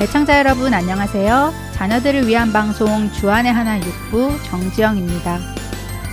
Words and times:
애청자 0.00 0.38
여러분 0.38 0.72
안녕하세요. 0.74 1.52
자녀들을 1.74 2.28
위한 2.28 2.52
방송 2.52 3.10
주안의 3.10 3.52
하나 3.52 3.80
육부 3.80 4.30
정지영입니다. 4.44 5.40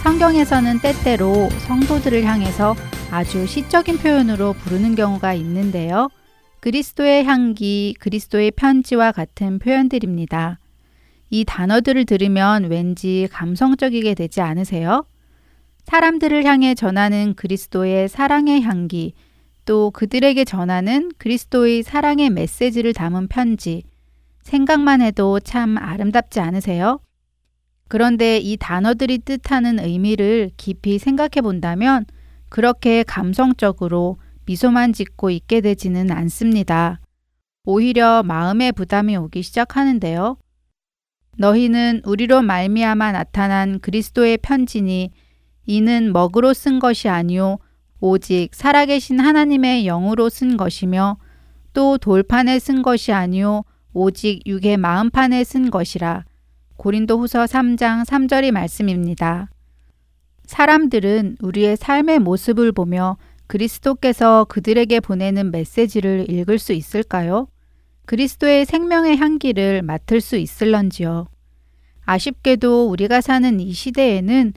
성경에서는 0.01 0.79
때때로 0.79 1.49
성도들을 1.67 2.23
향해서 2.23 2.75
아주 3.11 3.45
시적인 3.45 3.99
표현으로 3.99 4.53
부르는 4.53 4.95
경우가 4.95 5.35
있는데요. 5.35 6.09
그리스도의 6.61 7.25
향기, 7.25 7.93
그리스도의 7.99 8.49
편지와 8.51 9.11
같은 9.11 9.59
표현들입니다. 9.59 10.57
이 11.29 11.45
단어들을 11.45 12.05
들으면 12.05 12.63
왠지 12.63 13.27
감성적이게 13.31 14.15
되지 14.15 14.41
않으세요? 14.41 15.05
사람들을 15.83 16.43
향해 16.43 16.73
전하는 16.73 17.35
그리스도의 17.35 18.09
사랑의 18.09 18.63
향기, 18.63 19.13
또 19.65 19.91
그들에게 19.91 20.45
전하는 20.45 21.11
그리스도의 21.17 21.83
사랑의 21.83 22.29
메시지를 22.29 22.93
담은 22.93 23.27
편지, 23.27 23.83
생각만 24.43 25.01
해도 25.01 25.39
참 25.39 25.77
아름답지 25.77 26.39
않으세요? 26.39 26.99
그런데 27.87 28.37
이 28.37 28.57
단어들이 28.57 29.19
뜻하는 29.19 29.79
의미를 29.79 30.51
깊이 30.57 30.97
생각해 30.97 31.41
본다면 31.41 32.05
그렇게 32.49 33.03
감성적으로 33.03 34.17
미소만 34.45 34.93
짓고 34.93 35.31
있게 35.31 35.61
되지는 35.61 36.11
않습니다. 36.11 36.99
오히려 37.65 38.21
마음의 38.23 38.71
부담이 38.73 39.17
오기 39.17 39.41
시작하는데요. 39.41 40.37
너희는 41.37 42.01
우리로 42.05 42.43
말미암아 42.43 43.11
나타난 43.11 43.79
그리스도의 43.79 44.37
편지니 44.37 45.11
이는 45.65 46.13
먹으로 46.13 46.53
쓴 46.53 46.79
것이 46.79 47.09
아니요 47.09 47.57
오직 48.07 48.49
살아계신 48.53 49.19
하나님의 49.19 49.85
영으로 49.85 50.29
쓴 50.29 50.57
것이며 50.57 51.17
또 51.73 51.97
돌판에 51.97 52.59
쓴 52.59 52.83
것이 52.83 53.11
아니요 53.11 53.63
오직 53.93 54.45
육의 54.45 54.77
마음판에 54.77 55.43
쓴 55.43 55.71
것이라. 55.71 56.23
고린도 56.77 57.17
후서 57.17 57.45
3장 57.45 58.05
3절의 58.05 58.51
말씀입니다. 58.51 59.49
사람들은 60.45 61.37
우리의 61.41 61.77
삶의 61.77 62.19
모습을 62.19 62.71
보며 62.73 63.17
그리스도께서 63.47 64.45
그들에게 64.49 64.99
보내는 64.99 65.49
메시지를 65.49 66.29
읽을 66.29 66.59
수 66.59 66.73
있을까요? 66.73 67.47
그리스도의 68.05 68.65
생명의 68.65 69.17
향기를 69.17 69.81
맡을 69.81 70.21
수 70.21 70.35
있을런지요? 70.35 71.25
아쉽게도 72.05 72.87
우리가 72.87 73.21
사는 73.21 73.59
이 73.59 73.73
시대에는 73.73 74.53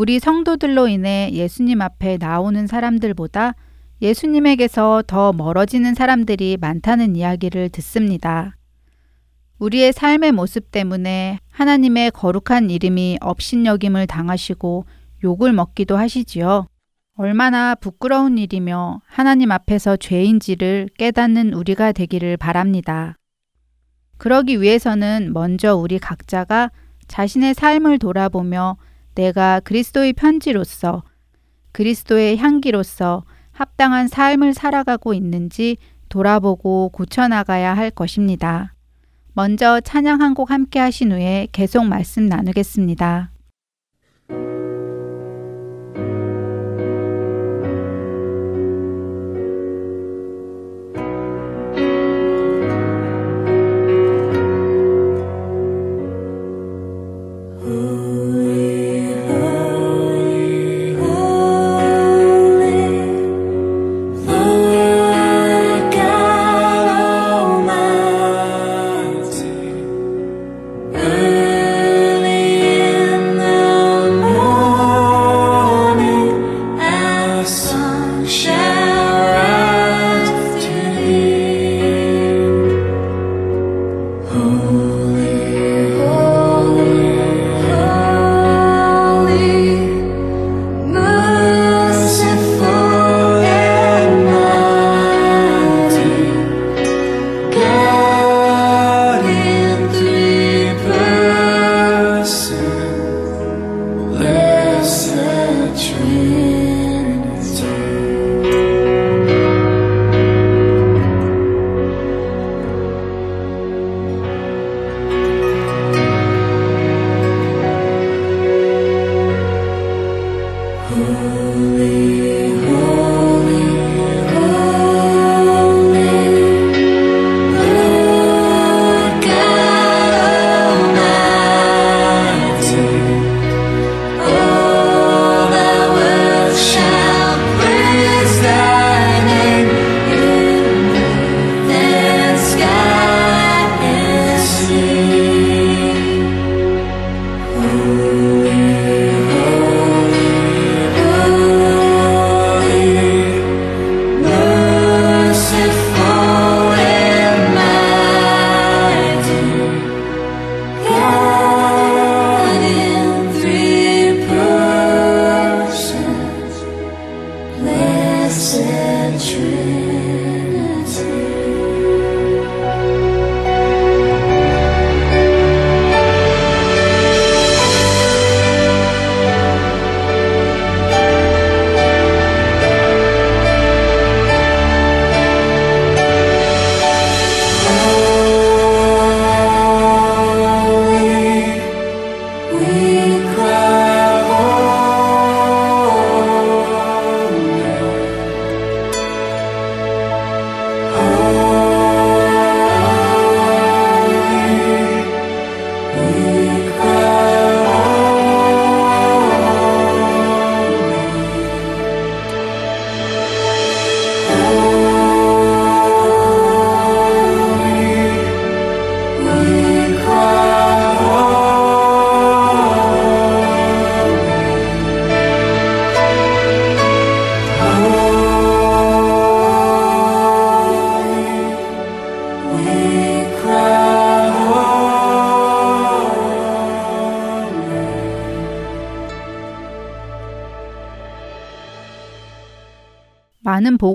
우리 0.00 0.18
성도들로 0.18 0.88
인해 0.88 1.28
예수님 1.30 1.82
앞에 1.82 2.16
나오는 2.18 2.66
사람들보다 2.66 3.54
예수님에게서 4.00 5.02
더 5.06 5.34
멀어지는 5.34 5.92
사람들이 5.92 6.56
많다는 6.58 7.16
이야기를 7.16 7.68
듣습니다. 7.68 8.56
우리의 9.58 9.92
삶의 9.92 10.32
모습 10.32 10.70
때문에 10.70 11.38
하나님의 11.50 12.12
거룩한 12.12 12.70
이름이 12.70 13.18
업신여김을 13.20 14.06
당하시고 14.06 14.86
욕을 15.22 15.52
먹기도 15.52 15.98
하시지요. 15.98 16.66
얼마나 17.18 17.74
부끄러운 17.74 18.38
일이며 18.38 19.02
하나님 19.04 19.52
앞에서 19.52 19.98
죄인지를 19.98 20.88
깨닫는 20.96 21.52
우리가 21.52 21.92
되기를 21.92 22.38
바랍니다. 22.38 23.18
그러기 24.16 24.62
위해서는 24.62 25.34
먼저 25.34 25.76
우리 25.76 25.98
각자가 25.98 26.70
자신의 27.06 27.52
삶을 27.52 27.98
돌아보며 27.98 28.78
내가 29.14 29.60
그리스도의 29.60 30.12
편지로서 30.12 31.02
그리스도의 31.72 32.36
향기로서 32.38 33.24
합당한 33.52 34.08
삶을 34.08 34.54
살아가고 34.54 35.14
있는지 35.14 35.76
돌아보고 36.08 36.90
고쳐나가야 36.90 37.74
할 37.74 37.90
것입니다. 37.90 38.74
먼저 39.32 39.80
찬양 39.80 40.20
한 40.20 40.34
곡 40.34 40.50
함께 40.50 40.80
하신 40.80 41.12
후에 41.12 41.48
계속 41.52 41.84
말씀 41.84 42.26
나누겠습니다. 42.26 43.30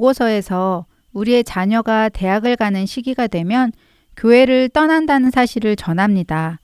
보고서에서 0.06 0.86
우리의 1.14 1.44
자녀가 1.44 2.10
대학을 2.10 2.56
가는 2.56 2.86
시기가 2.86 3.28
되면 3.28 3.72
교회를 4.16 4.70
떠난다는 4.70 5.32
사실을 5.32 5.76
전합니다. 5.76 6.60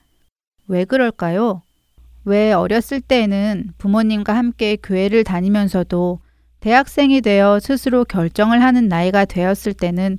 왜 0.68 0.84
그럴까요? 0.84 1.62
왜 2.24 2.52
어렸을 2.52 3.00
때에는 3.00 3.72
부모님과 3.78 4.34
함께 4.34 4.76
교회를 4.76 5.24
다니면서도 5.24 6.20
대학생이 6.60 7.20
되어 7.20 7.58
스스로 7.58 8.04
결정을 8.04 8.62
하는 8.62 8.88
나이가 8.88 9.24
되었을 9.24 9.74
때는 9.74 10.16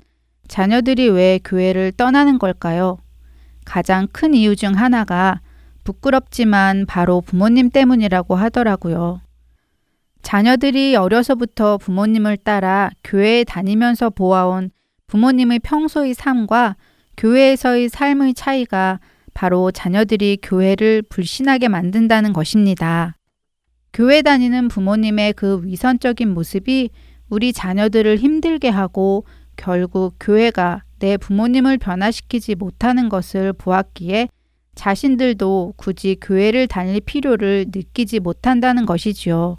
자녀들이 0.47 1.09
왜 1.09 1.39
교회를 1.43 1.93
떠나는 1.93 2.37
걸까요? 2.37 2.97
가장 3.63 4.07
큰 4.11 4.33
이유 4.33 4.55
중 4.55 4.73
하나가 4.77 5.39
부끄럽지만 5.85 6.85
바로 6.85 7.21
부모님 7.21 7.69
때문이라고 7.69 8.35
하더라고요. 8.35 9.21
자녀들이 10.23 10.95
어려서부터 10.95 11.77
부모님을 11.77 12.37
따라 12.37 12.89
교회에 13.03 13.43
다니면서 13.43 14.09
보아온 14.09 14.71
부모님의 15.07 15.59
평소의 15.59 16.15
삶과 16.15 16.75
교회에서의 17.17 17.89
삶의 17.89 18.33
차이가 18.33 18.99
바로 19.35 19.69
자녀들이 19.71 20.39
교회를 20.41 21.03
불신하게 21.03 21.67
만든다는 21.67 22.33
것입니다. 22.33 23.15
교회 23.91 24.21
다니는 24.23 24.69
부모님의 24.69 25.33
그 25.33 25.63
위선적인 25.63 26.33
모습이 26.33 26.89
우리 27.29 27.53
자녀들을 27.53 28.17
힘들게 28.17 28.69
하고 28.69 29.25
결국 29.55 30.15
교회가 30.19 30.83
내 30.99 31.17
부모님을 31.17 31.77
변화시키지 31.77 32.55
못하는 32.55 33.09
것을 33.09 33.53
보았기에 33.53 34.29
자신들도 34.73 35.73
굳이 35.77 36.17
교회를 36.19 36.67
다닐 36.67 37.01
필요를 37.01 37.65
느끼지 37.73 38.19
못한다는 38.19 38.85
것이지요. 38.85 39.57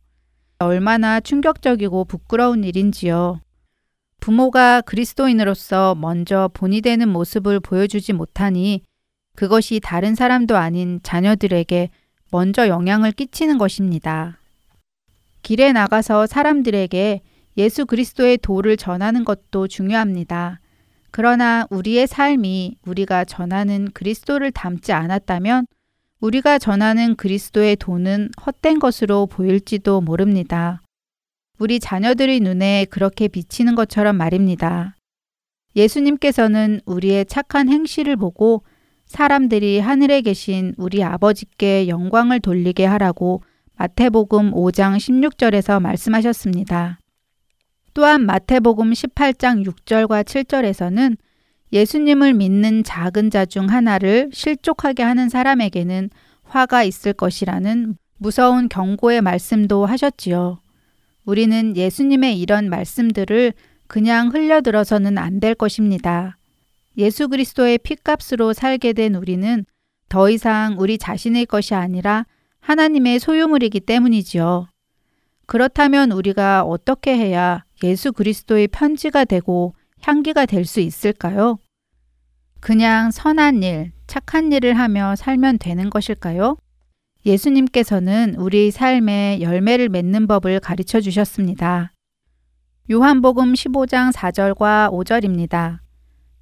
얼마나 0.65 1.21
충격적이고 1.21 2.05
부끄러운 2.05 2.65
일인지요. 2.65 3.41
부모가 4.21 4.81
그리스도인으로서 4.81 5.95
먼저 5.95 6.51
본이 6.55 6.81
되는 6.81 7.09
모습을 7.09 7.61
보여주지 7.61 8.13
못하니 8.13 8.83
그것이 9.37 9.81
다른 9.83 10.15
사람도 10.15 10.57
아닌 10.57 11.01
자녀들에게 11.03 11.91
먼저 12.31 12.69
영향을 12.69 13.13
끼치는 13.13 13.59
것입니다. 13.59 14.39
길에 15.43 15.73
나가서 15.73 16.27
사람들에게 16.27 17.21
예수 17.59 17.87
그리스도의 17.87 18.39
도를 18.39 18.77
전하는 18.77 19.25
것도 19.25 19.69
중요합니다. 19.69 20.61
그러나 21.11 21.67
우리의 21.71 22.07
삶이 22.07 22.79
우리가 22.87 23.25
전하는 23.25 23.91
그리스도를 23.93 24.51
닮지 24.51 24.93
않았다면 24.93 25.67
우리가 26.25 26.59
전하는 26.59 27.17
그리스도의 27.17 27.77
도는 27.77 28.31
헛된 28.47 28.79
것으로 28.79 29.27
보일지도 29.27 30.01
모릅니다. 30.01 30.81
우리 31.59 31.79
자녀들의 31.79 32.41
눈에 32.41 32.87
그렇게 32.87 33.29
비치는 33.29 33.75
것처럼 33.75 34.17
말입니다. 34.17 34.97
예수님께서는 35.77 36.81
우리의 36.87 37.27
착한 37.27 37.69
행실을 37.69 38.17
보고 38.17 38.65
사람들이 39.05 39.81
하늘에 39.81 40.23
계신 40.23 40.73
우리 40.79 41.05
아버지께 41.05 41.89
영광을 41.89 42.41
돌리게 42.41 42.87
하라고 42.87 43.43
마태복음 43.77 44.53
5장 44.53 44.97
16절에서 44.97 45.79
말씀하셨습니다. 45.83 47.01
또한 47.93 48.25
마태복음 48.25 48.93
18장 48.93 49.67
6절과 49.67 50.25
7절에서는 50.25 51.19
예수님을 51.75 52.35
믿는 52.35 52.85
작은 52.85 53.31
자 53.31 53.45
중 53.45 53.69
하나를 53.69 54.31
실족하게 54.33 55.03
하는 55.03 55.29
사람에게는 55.29 56.09
화가 56.45 56.85
있을 56.85 57.13
것이라는 57.13 57.97
무서운 58.17 58.69
경고의 58.69 59.21
말씀도 59.23 59.85
하셨지요. 59.85 60.61
우리는 61.25 61.77
예수님의 61.77 62.39
이런 62.39 62.71
말씀들을 62.71 63.53
그냥 63.89 64.29
흘려들어서는 64.29 65.19
안 65.19 65.41
될 65.41 65.57
것입니다. 65.57 66.37
예수 66.97 67.29
그리스도의 67.29 67.79
피값으로 67.79 68.53
살게 68.53 68.93
된 68.93 69.17
우리는 69.17 69.65
더 70.09 70.31
이상 70.31 70.77
우리 70.79 70.97
자신의 70.97 71.47
것이 71.47 71.75
아니라 71.75 72.25
하나님의 72.61 73.19
소유물이기 73.19 73.81
때문이지요. 73.81 74.69
그렇다면 75.47 76.13
우리가 76.13 76.63
어떻게 76.63 77.17
해야 77.17 77.65
예수 77.83 78.13
그리스도의 78.13 78.69
편지가 78.69 79.25
되고 79.25 79.75
향기가 80.03 80.47
될 80.47 80.65
수 80.67 80.79
있을까요? 80.81 81.59
그냥 82.65 83.11
선한 83.11 83.63
일, 83.63 83.93
착한 84.07 84.51
일을 84.51 84.79
하며 84.79 85.17
살면 85.17 85.59
되는 85.59 85.91
것일까요? 85.91 86.57
예수님께서는 87.27 88.37
우리 88.39 88.71
삶에 88.71 89.41
열매를 89.43 89.91
맺는 89.91 90.27
법을 90.27 90.61
가르쳐 90.61 91.03
주셨습니다. 91.03 91.93
요한복음 92.91 93.53
15장 93.53 94.15
4절과 94.15 94.91
5절입니다. 94.93 95.81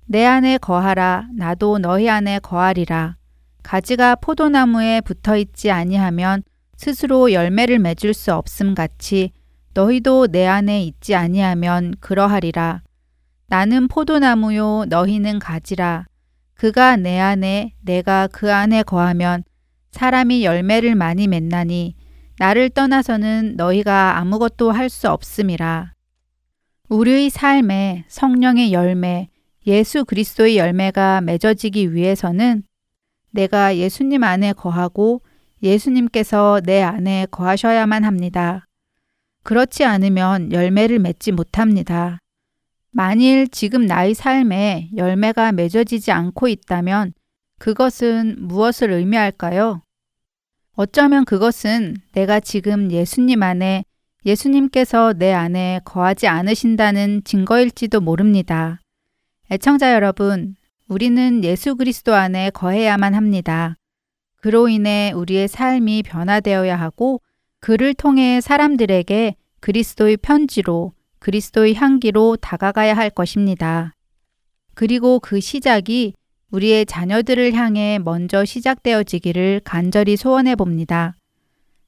내 0.06 0.24
안에 0.24 0.58
거하라 0.58 1.26
나도 1.34 1.78
너희 1.78 2.08
안에 2.08 2.38
거하리라. 2.38 3.16
가지가 3.64 4.14
포도나무에 4.14 5.00
붙어 5.00 5.36
있지 5.36 5.72
아니하면 5.72 6.44
스스로 6.76 7.32
열매를 7.32 7.80
맺을 7.80 8.14
수 8.14 8.32
없음 8.32 8.76
같이 8.76 9.32
너희도 9.74 10.28
내 10.28 10.46
안에 10.46 10.84
있지 10.84 11.16
아니하면 11.16 11.94
그러하리라. 11.98 12.82
나는 13.48 13.88
포도나무요 13.88 14.84
너희는 14.88 15.40
가지라. 15.40 16.06
그가 16.62 16.94
내 16.94 17.18
안에 17.18 17.74
내가 17.80 18.28
그 18.28 18.52
안에 18.52 18.84
거하면 18.84 19.42
사람이 19.90 20.44
열매를 20.44 20.94
많이 20.94 21.26
맺나니 21.26 21.96
나를 22.38 22.70
떠나서는 22.70 23.54
너희가 23.56 24.18
아무것도 24.18 24.70
할 24.70 24.88
수 24.88 25.10
없음이라. 25.10 25.94
우리의 26.88 27.30
삶에 27.30 28.04
성령의 28.06 28.72
열매, 28.72 29.28
예수 29.66 30.04
그리스도의 30.04 30.56
열매가 30.56 31.22
맺어지기 31.22 31.94
위해서는 31.94 32.62
내가 33.32 33.76
예수님 33.76 34.22
안에 34.22 34.52
거하고 34.52 35.20
예수님께서 35.64 36.60
내 36.64 36.80
안에 36.80 37.26
거하셔야만 37.32 38.04
합니다. 38.04 38.68
그렇지 39.42 39.84
않으면 39.84 40.52
열매를 40.52 41.00
맺지 41.00 41.32
못합니다. 41.32 42.21
만일 42.94 43.48
지금 43.48 43.86
나의 43.86 44.12
삶에 44.12 44.90
열매가 44.96 45.52
맺어지지 45.52 46.12
않고 46.12 46.46
있다면 46.48 47.14
그것은 47.58 48.36
무엇을 48.38 48.90
의미할까요? 48.90 49.82
어쩌면 50.74 51.24
그것은 51.24 51.96
내가 52.12 52.38
지금 52.38 52.92
예수님 52.92 53.42
안에 53.42 53.84
예수님께서 54.26 55.14
내 55.14 55.32
안에 55.32 55.80
거하지 55.84 56.26
않으신다는 56.26 57.22
증거일지도 57.24 58.00
모릅니다. 58.00 58.78
애청자 59.50 59.94
여러분, 59.94 60.54
우리는 60.88 61.42
예수 61.44 61.76
그리스도 61.76 62.14
안에 62.14 62.50
거해야만 62.50 63.14
합니다. 63.14 63.76
그로 64.36 64.68
인해 64.68 65.12
우리의 65.14 65.48
삶이 65.48 66.02
변화되어야 66.02 66.76
하고 66.76 67.22
그를 67.58 67.94
통해 67.94 68.40
사람들에게 68.40 69.36
그리스도의 69.60 70.18
편지로 70.18 70.92
그리스도의 71.22 71.74
향기로 71.74 72.36
다가가야 72.36 72.96
할 72.96 73.08
것입니다. 73.08 73.94
그리고 74.74 75.20
그 75.20 75.40
시작이 75.40 76.14
우리의 76.50 76.84
자녀들을 76.84 77.54
향해 77.54 78.00
먼저 78.02 78.44
시작되어지기를 78.44 79.60
간절히 79.64 80.16
소원해 80.16 80.56
봅니다. 80.56 81.14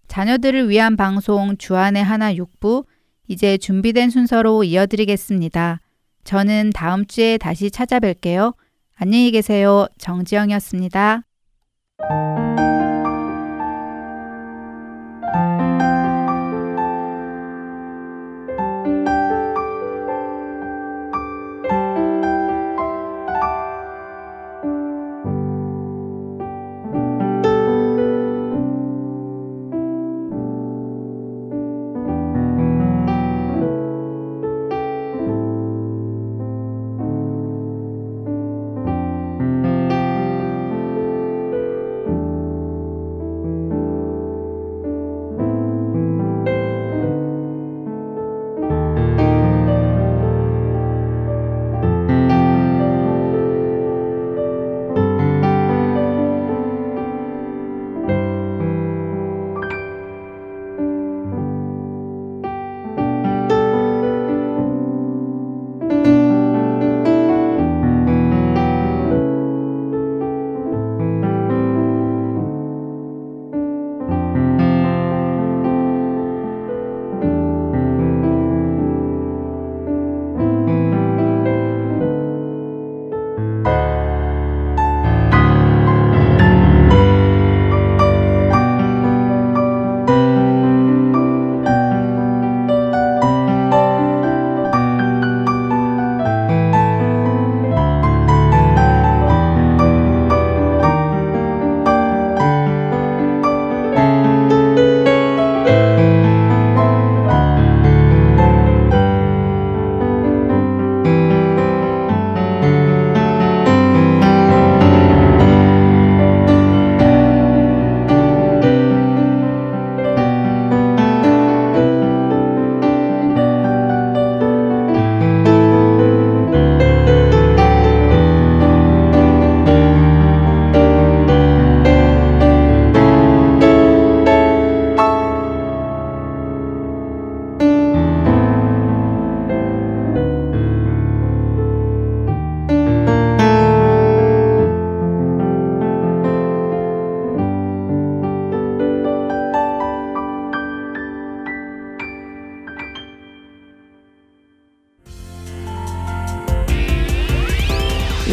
자녀들을 0.06 0.68
위한 0.68 0.96
방송 0.96 1.56
주안의 1.56 2.04
하나 2.04 2.32
6부 2.32 2.86
이제 3.26 3.58
준비된 3.58 4.10
순서로 4.10 4.62
이어드리겠습니다. 4.64 5.80
저는 6.22 6.70
다음 6.72 7.04
주에 7.04 7.36
다시 7.36 7.70
찾아뵐게요. 7.70 8.54
안녕히 8.94 9.32
계세요. 9.32 9.86
정지영이었습니다. 9.98 11.22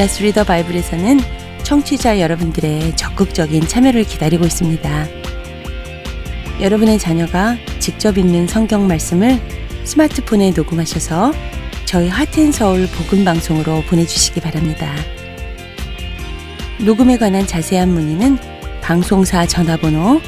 Let's 0.01 0.19
Read 0.19 0.33
the 0.33 0.45
Bible에서는 0.47 1.19
청취자 1.61 2.19
여러분들의 2.19 2.95
적극적인 2.95 3.67
참여를 3.67 4.03
기다리고 4.03 4.45
있습니다. 4.45 5.07
여러분의 6.59 6.97
자녀가 6.97 7.55
직접 7.77 8.17
읽는 8.17 8.47
성경 8.47 8.87
말씀을 8.87 9.39
스마트폰에 9.83 10.53
녹음하셔서 10.55 11.33
저희 11.85 12.09
하트앤서울 12.09 12.87
복음방송으로 12.87 13.83
보내주시기 13.83 14.41
바랍니다. 14.41 14.91
녹음에 16.79 17.19
관한 17.19 17.45
자세한 17.45 17.89
문의는 17.89 18.39
방송사 18.81 19.45
전화번호 19.45 20.19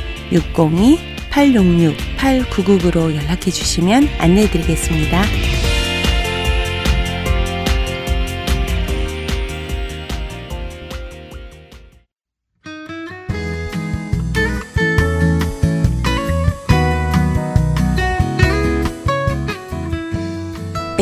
602-866-8999로 1.32 3.16
연락해 3.16 3.50
주시면 3.50 4.08
안내해 4.20 4.52
드리겠습니다. 4.52 5.24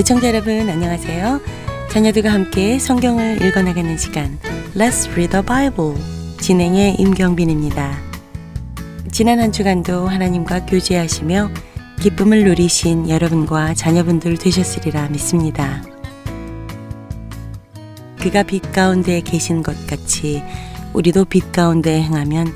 애청자 0.02 0.30
여러분 0.30 0.68
안녕하세요. 0.68 1.40
자녀들과 1.92 2.34
함께 2.34 2.80
성경을 2.80 3.46
읽어나가는 3.46 3.96
시간 4.00 4.40
Let's 4.74 5.08
Read 5.12 5.30
the 5.30 5.46
Bible 5.46 5.94
진행의 6.40 6.96
임경빈입니다. 6.96 8.00
지난 9.12 9.40
한 9.40 9.52
주간도 9.52 10.08
하나님과 10.08 10.66
교제하시며 10.66 11.52
기쁨을 12.00 12.46
누리신 12.46 13.12
여러분과 13.12 13.76
자녀분들 13.76 14.40
되셨으리라 14.40 15.10
믿습니다. 15.10 15.84
그가 18.20 18.42
빛 18.42 18.72
가운데 18.72 19.22
계신 19.22 19.62
것 19.62 19.86
같이 19.86 20.42
우리도 20.94 21.26
빛 21.26 21.52
가운데 21.52 22.02
행하면 22.02 22.52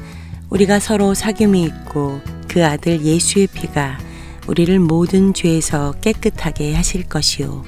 우리가 0.50 0.80
서로 0.80 1.14
사귐이 1.14 1.64
있고 1.68 2.22
그 2.48 2.66
아들 2.66 3.04
예수의 3.04 3.46
피가 3.54 4.00
우리를 4.48 4.80
모든 4.80 5.34
죄에서 5.34 5.94
깨끗하게 6.02 6.75
하실 6.75 7.04
것이요. 7.04 7.64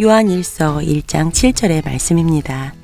요한 0.00 0.28
1서 0.28 0.84
1장 0.84 1.30
7절의 1.30 1.84
말씀입니다. 1.84 2.74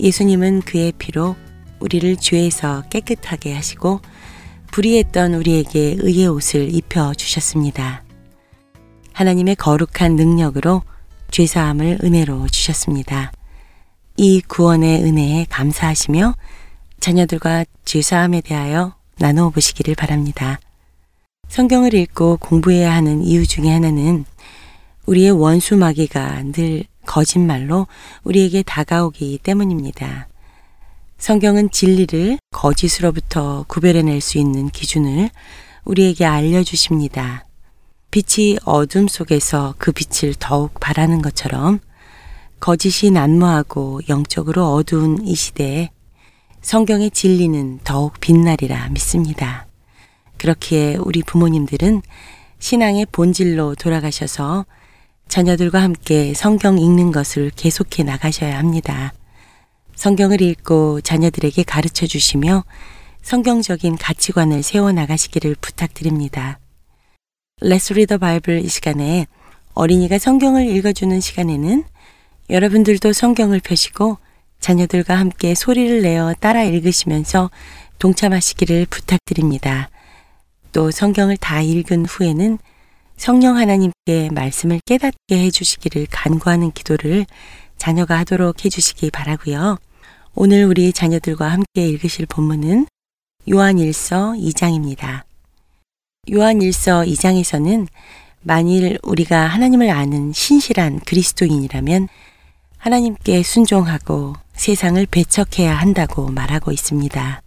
예수님은 0.00 0.62
그의 0.62 0.92
피로 0.98 1.36
우리를 1.80 2.16
죄에서 2.16 2.82
깨끗하게 2.90 3.54
하시고 3.54 4.00
불의했던 4.70 5.34
우리에게 5.34 5.96
의의 5.98 6.26
옷을 6.28 6.74
입혀 6.74 7.14
주셨습니다. 7.14 8.04
하나님의 9.12 9.56
거룩한 9.56 10.16
능력으로 10.16 10.82
죄사함을 11.30 12.00
은혜로 12.04 12.48
주셨습니다. 12.48 13.32
이 14.16 14.40
구원의 14.40 15.04
은혜에 15.04 15.46
감사하시며 15.48 16.34
자녀들과 17.00 17.64
죄사함에 17.84 18.40
대하여 18.42 18.94
나누어 19.18 19.50
보시기를 19.50 19.94
바랍니다. 19.94 20.58
성경을 21.48 21.94
읽고 21.94 22.38
공부해야 22.38 22.92
하는 22.92 23.22
이유 23.22 23.46
중에 23.46 23.70
하나는 23.70 24.24
우리의 25.06 25.30
원수 25.30 25.76
마귀가 25.76 26.42
늘 26.52 26.84
거짓말로 27.06 27.86
우리에게 28.24 28.62
다가오기 28.62 29.38
때문입니다. 29.42 30.28
성경은 31.18 31.70
진리를 31.70 32.38
거짓으로부터 32.50 33.64
구별해낼 33.68 34.20
수 34.20 34.38
있는 34.38 34.68
기준을 34.68 35.30
우리에게 35.84 36.26
알려주십니다. 36.26 37.46
빛이 38.10 38.58
어둠 38.64 39.08
속에서 39.08 39.74
그 39.78 39.92
빛을 39.92 40.34
더욱 40.38 40.78
바라는 40.80 41.22
것처럼 41.22 41.80
거짓이 42.60 43.10
난무하고 43.10 44.00
영적으로 44.08 44.72
어두운 44.74 45.24
이 45.26 45.34
시대에 45.34 45.90
성경의 46.60 47.12
진리는 47.12 47.80
더욱 47.84 48.18
빛나리라 48.20 48.88
믿습니다. 48.88 49.65
그렇기에 50.38 50.96
우리 50.96 51.22
부모님들은 51.22 52.02
신앙의 52.58 53.06
본질로 53.12 53.74
돌아가셔서 53.74 54.66
자녀들과 55.28 55.82
함께 55.82 56.34
성경 56.34 56.78
읽는 56.78 57.12
것을 57.12 57.50
계속해 57.54 58.04
나가셔야 58.04 58.58
합니다. 58.58 59.12
성경을 59.94 60.40
읽고 60.40 61.00
자녀들에게 61.00 61.62
가르쳐 61.64 62.06
주시며 62.06 62.64
성경적인 63.22 63.96
가치관을 63.96 64.62
세워 64.62 64.92
나가시기를 64.92 65.56
부탁드립니다. 65.60 66.60
Let's 67.60 67.90
Read 67.90 68.06
the 68.06 68.18
Bible 68.18 68.62
이 68.62 68.68
시간에 68.68 69.26
어린이가 69.74 70.18
성경을 70.18 70.68
읽어주는 70.68 71.20
시간에는 71.20 71.84
여러분들도 72.50 73.12
성경을 73.12 73.60
펴시고 73.60 74.18
자녀들과 74.60 75.18
함께 75.18 75.54
소리를 75.54 76.02
내어 76.02 76.34
따라 76.34 76.62
읽으시면서 76.62 77.50
동참하시기를 77.98 78.86
부탁드립니다. 78.86 79.90
또 80.76 80.90
성경을 80.90 81.38
다 81.38 81.62
읽은 81.62 82.04
후에는 82.04 82.58
성령 83.16 83.56
하나님께 83.56 84.28
말씀을 84.30 84.78
깨닫게 84.84 85.16
해주시기를 85.30 86.06
간구하는 86.10 86.70
기도를 86.72 87.24
자녀가 87.78 88.18
하도록 88.18 88.62
해주시기 88.62 89.10
바라고요. 89.10 89.78
오늘 90.34 90.66
우리 90.66 90.92
자녀들과 90.92 91.50
함께 91.50 91.88
읽으실 91.88 92.26
본문은 92.26 92.88
요한 93.50 93.76
1서 93.76 94.38
2장입니다. 94.38 95.22
요한 96.34 96.58
1서 96.58 97.10
2장에서는 97.10 97.86
만일 98.42 98.98
우리가 99.02 99.46
하나님을 99.46 99.88
아는 99.88 100.34
신실한 100.34 101.00
그리스도인이라면 101.06 102.08
하나님께 102.76 103.42
순종하고 103.42 104.34
세상을 104.52 105.06
배척해야 105.06 105.74
한다고 105.74 106.28
말하고 106.28 106.70
있습니다. 106.70 107.45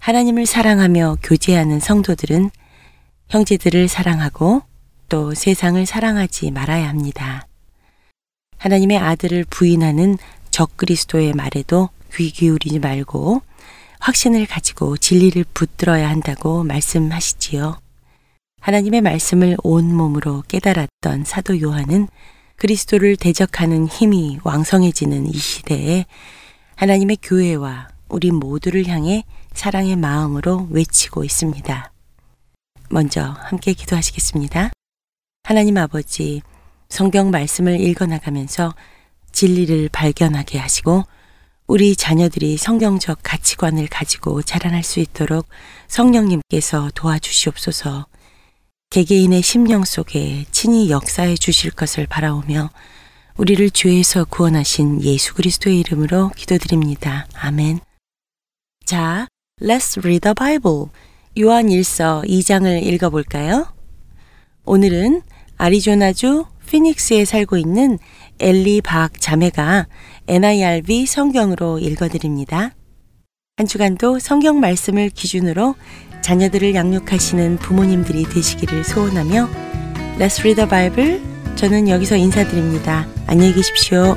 하나님을 0.00 0.46
사랑하며 0.46 1.18
교제하는 1.22 1.78
성도들은 1.78 2.50
형제들을 3.28 3.86
사랑하고 3.86 4.62
또 5.10 5.34
세상을 5.34 5.84
사랑하지 5.84 6.50
말아야 6.52 6.88
합니다. 6.88 7.46
하나님의 8.56 8.96
아들을 8.96 9.44
부인하는 9.50 10.16
적그리스도의 10.50 11.34
말에도 11.34 11.90
귀 12.14 12.30
기울이지 12.30 12.78
말고 12.78 13.42
확신을 14.00 14.46
가지고 14.46 14.96
진리를 14.96 15.44
붙들어야 15.52 16.08
한다고 16.08 16.64
말씀하시지요. 16.64 17.78
하나님의 18.60 19.02
말씀을 19.02 19.56
온 19.62 19.94
몸으로 19.94 20.42
깨달았던 20.48 21.24
사도 21.24 21.60
요한은 21.60 22.08
그리스도를 22.56 23.16
대적하는 23.16 23.86
힘이 23.86 24.38
왕성해지는 24.44 25.26
이 25.26 25.34
시대에 25.34 26.06
하나님의 26.76 27.18
교회와 27.22 27.88
우리 28.08 28.30
모두를 28.30 28.86
향해 28.86 29.24
사랑의 29.60 29.94
마음으로 29.94 30.68
외치고 30.70 31.22
있습니다. 31.22 31.92
먼저 32.88 33.36
함께 33.40 33.74
기도하시겠습니다. 33.74 34.70
하나님 35.42 35.76
아버지, 35.76 36.40
성경 36.88 37.30
말씀을 37.30 37.78
읽어나가면서 37.78 38.74
진리를 39.32 39.90
발견하게 39.90 40.58
하시고 40.58 41.04
우리 41.66 41.94
자녀들이 41.94 42.56
성경적 42.56 43.18
가치관을 43.22 43.88
가지고 43.88 44.40
자라날 44.40 44.82
수 44.82 44.98
있도록 44.98 45.46
성령님께서 45.88 46.90
도와주시옵소서 46.94 48.06
개개인의 48.88 49.42
심령 49.42 49.84
속에 49.84 50.46
친히 50.52 50.88
역사해 50.88 51.34
주실 51.34 51.70
것을 51.72 52.06
바라오며 52.06 52.70
우리를 53.36 53.70
죄에서 53.72 54.24
구원하신 54.24 55.02
예수 55.02 55.34
그리스도의 55.34 55.80
이름으로 55.80 56.30
기도드립니다. 56.30 57.26
아멘. 57.34 57.80
자, 58.86 59.26
Let's 59.60 59.98
read 60.02 60.20
the 60.22 60.34
Bible. 60.34 60.86
요한 61.38 61.66
1서 61.66 62.26
2장을 62.26 62.82
읽어볼까요? 62.82 63.66
오늘은 64.64 65.20
아리조나주 65.58 66.46
피닉스에 66.66 67.26
살고 67.26 67.58
있는 67.58 67.98
엘리 68.38 68.80
박 68.80 69.20
자매가 69.20 69.86
NIRV 70.28 71.04
성경으로 71.04 71.78
읽어드립니다. 71.78 72.74
한 73.58 73.66
주간도 73.66 74.18
성경 74.18 74.60
말씀을 74.60 75.10
기준으로 75.10 75.74
자녀들을 76.22 76.74
양육하시는 76.74 77.58
부모님들이 77.58 78.24
되시기를 78.24 78.84
소원하며 78.84 79.46
Let's 80.18 80.40
read 80.40 80.56
the 80.56 80.68
Bible. 80.68 81.20
저는 81.56 81.88
여기서 81.88 82.16
인사드립니다. 82.16 83.06
안녕히 83.26 83.52
계십시오. 83.52 84.16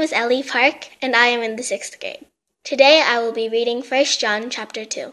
Name 0.00 0.04
is 0.06 0.12
Ellie 0.14 0.42
Park, 0.42 0.88
and 1.02 1.14
I 1.14 1.26
am 1.26 1.42
in 1.42 1.56
the 1.56 1.62
sixth 1.62 2.00
grade. 2.00 2.24
Today 2.64 3.02
I 3.06 3.18
will 3.18 3.32
be 3.32 3.50
reading 3.50 3.82
1 3.82 4.04
John 4.18 4.48
chapter 4.48 4.86
2. 4.86 5.12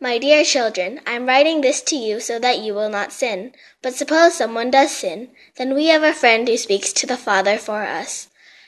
My 0.00 0.18
dear 0.18 0.42
children, 0.42 1.00
I 1.06 1.12
am 1.12 1.26
writing 1.26 1.60
this 1.60 1.82
to 1.82 1.94
you 1.94 2.18
so 2.18 2.40
that 2.40 2.58
you 2.58 2.74
will 2.74 2.88
not 2.88 3.12
sin. 3.12 3.52
But 3.82 3.94
suppose 3.94 4.34
someone 4.34 4.72
does 4.72 4.90
sin, 4.90 5.30
then 5.54 5.72
we 5.72 5.86
have 5.86 6.02
a 6.02 6.12
friend 6.12 6.48
who 6.48 6.56
speaks 6.56 6.92
to 6.94 7.06
the 7.06 7.16
Father 7.16 7.58
for 7.58 7.84
us. 7.84 8.26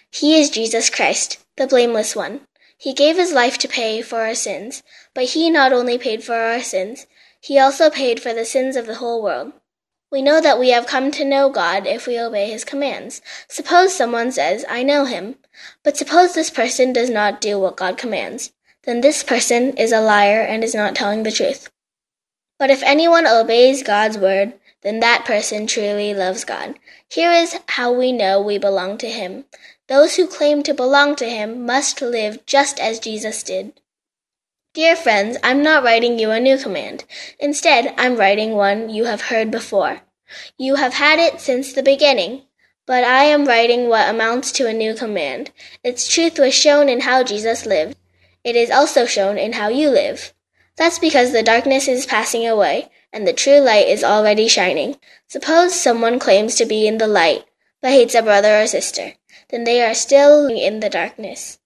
He 0.08 0.38
is 0.38 0.50
Jesus 0.50 0.88
Christ, 0.88 1.38
the 1.56 1.66
blameless 1.66 2.14
one. 2.14 2.46
He 2.76 2.92
gave 2.92 3.16
his 3.16 3.32
life 3.32 3.58
to 3.58 3.66
pay 3.66 4.02
for 4.02 4.20
our 4.20 4.36
sins, 4.36 4.84
but 5.14 5.24
he 5.34 5.50
not 5.50 5.72
only 5.72 5.98
paid 5.98 6.22
for 6.22 6.36
our 6.36 6.62
sins, 6.62 7.08
he 7.40 7.58
also 7.58 7.90
paid 7.90 8.22
for 8.22 8.32
the 8.32 8.44
sins 8.44 8.76
of 8.76 8.86
the 8.86 9.00
whole 9.02 9.20
world. 9.20 9.52
We 10.10 10.22
know 10.22 10.40
that 10.40 10.58
we 10.58 10.70
have 10.70 10.86
come 10.86 11.10
to 11.12 11.24
know 11.24 11.50
God 11.50 11.86
if 11.86 12.06
we 12.06 12.18
obey 12.18 12.50
his 12.50 12.64
commands. 12.64 13.20
Suppose 13.46 13.94
someone 13.94 14.32
says, 14.32 14.64
I 14.68 14.82
know 14.82 15.04
him, 15.04 15.36
but 15.82 15.98
suppose 15.98 16.34
this 16.34 16.48
person 16.48 16.94
does 16.94 17.10
not 17.10 17.42
do 17.42 17.58
what 17.58 17.76
God 17.76 17.98
commands. 17.98 18.52
Then 18.84 19.02
this 19.02 19.22
person 19.22 19.76
is 19.76 19.92
a 19.92 20.00
liar 20.00 20.40
and 20.40 20.64
is 20.64 20.74
not 20.74 20.94
telling 20.94 21.24
the 21.24 21.30
truth. 21.30 21.68
But 22.58 22.70
if 22.70 22.82
anyone 22.82 23.26
obeys 23.26 23.82
God's 23.82 24.16
word, 24.16 24.54
then 24.80 25.00
that 25.00 25.26
person 25.26 25.66
truly 25.66 26.14
loves 26.14 26.44
God. 26.44 26.78
Here 27.10 27.30
is 27.30 27.58
how 27.68 27.92
we 27.92 28.10
know 28.10 28.40
we 28.40 28.56
belong 28.56 28.96
to 28.98 29.10
him. 29.10 29.44
Those 29.88 30.16
who 30.16 30.26
claim 30.26 30.62
to 30.62 30.72
belong 30.72 31.16
to 31.16 31.28
him 31.28 31.66
must 31.66 32.00
live 32.00 32.46
just 32.46 32.80
as 32.80 32.98
Jesus 32.98 33.42
did. 33.42 33.78
Dear 34.78 34.94
friends, 34.94 35.36
I'm 35.42 35.60
not 35.60 35.82
writing 35.82 36.20
you 36.20 36.30
a 36.30 36.38
new 36.38 36.56
command. 36.56 37.04
Instead, 37.40 37.92
I'm 37.98 38.14
writing 38.14 38.52
one 38.52 38.88
you 38.88 39.06
have 39.06 39.22
heard 39.22 39.50
before. 39.50 40.02
You 40.56 40.76
have 40.76 40.94
had 40.94 41.18
it 41.18 41.40
since 41.40 41.72
the 41.72 41.82
beginning. 41.82 42.42
But 42.86 43.02
I 43.02 43.24
am 43.24 43.44
writing 43.44 43.88
what 43.88 44.08
amounts 44.08 44.52
to 44.52 44.68
a 44.68 44.72
new 44.72 44.94
command. 44.94 45.50
Its 45.82 46.06
truth 46.06 46.38
was 46.38 46.54
shown 46.54 46.88
in 46.88 47.00
how 47.00 47.24
Jesus 47.24 47.66
lived. 47.66 47.96
It 48.44 48.54
is 48.54 48.70
also 48.70 49.04
shown 49.04 49.36
in 49.36 49.54
how 49.54 49.66
you 49.66 49.90
live. 49.90 50.32
That's 50.76 51.00
because 51.00 51.32
the 51.32 51.42
darkness 51.42 51.88
is 51.88 52.06
passing 52.06 52.46
away, 52.46 52.88
and 53.12 53.26
the 53.26 53.32
true 53.32 53.58
light 53.58 53.88
is 53.88 54.04
already 54.04 54.46
shining. 54.46 54.94
Suppose 55.26 55.74
someone 55.74 56.20
claims 56.20 56.54
to 56.54 56.64
be 56.64 56.86
in 56.86 56.98
the 56.98 57.08
light, 57.08 57.46
but 57.82 57.90
hates 57.90 58.14
a 58.14 58.22
brother 58.22 58.60
or 58.60 58.68
sister. 58.68 59.14
Then 59.50 59.64
they 59.64 59.82
are 59.82 59.92
still 59.92 60.46
in 60.46 60.78
the 60.78 60.88
darkness. 60.88 61.57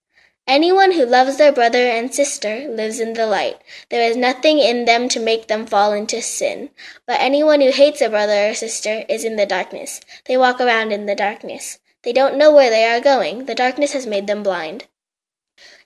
Anyone 0.46 0.92
who 0.92 1.07
loves 1.07 1.37
their 1.37 1.52
brother 1.52 1.78
and 1.78 2.12
sister 2.12 2.66
lives 2.68 2.98
in 2.98 3.12
the 3.12 3.26
light. 3.26 3.61
There 3.90 4.02
is 4.02 4.16
nothing 4.16 4.59
in 4.59 4.85
them 4.87 5.09
to 5.11 5.20
make 5.20 5.46
them 5.46 5.66
fall 5.66 5.92
into 5.92 6.20
sin. 6.20 6.70
But 7.07 7.20
anyone 7.20 7.61
who 7.61 7.70
hates 7.70 8.00
a 8.00 8.09
brother 8.09 8.48
or 8.48 8.55
sister 8.55 9.05
is 9.09 9.24
in 9.24 9.37
the 9.37 9.46
darkness. 9.46 10.00
They 10.26 10.37
walk 10.37 10.61
around 10.61 10.92
in 10.92 11.07
the 11.07 11.14
darkness. 11.14 11.78
They 12.02 12.12
don't 12.12 12.37
know 12.37 12.52
where 12.52 12.70
they 12.70 12.85
are 12.85 13.00
going. 13.00 13.44
The 13.44 13.55
darkness 13.55 13.92
has 13.92 14.07
made 14.07 14.26
them 14.26 14.42
blind. 14.42 14.88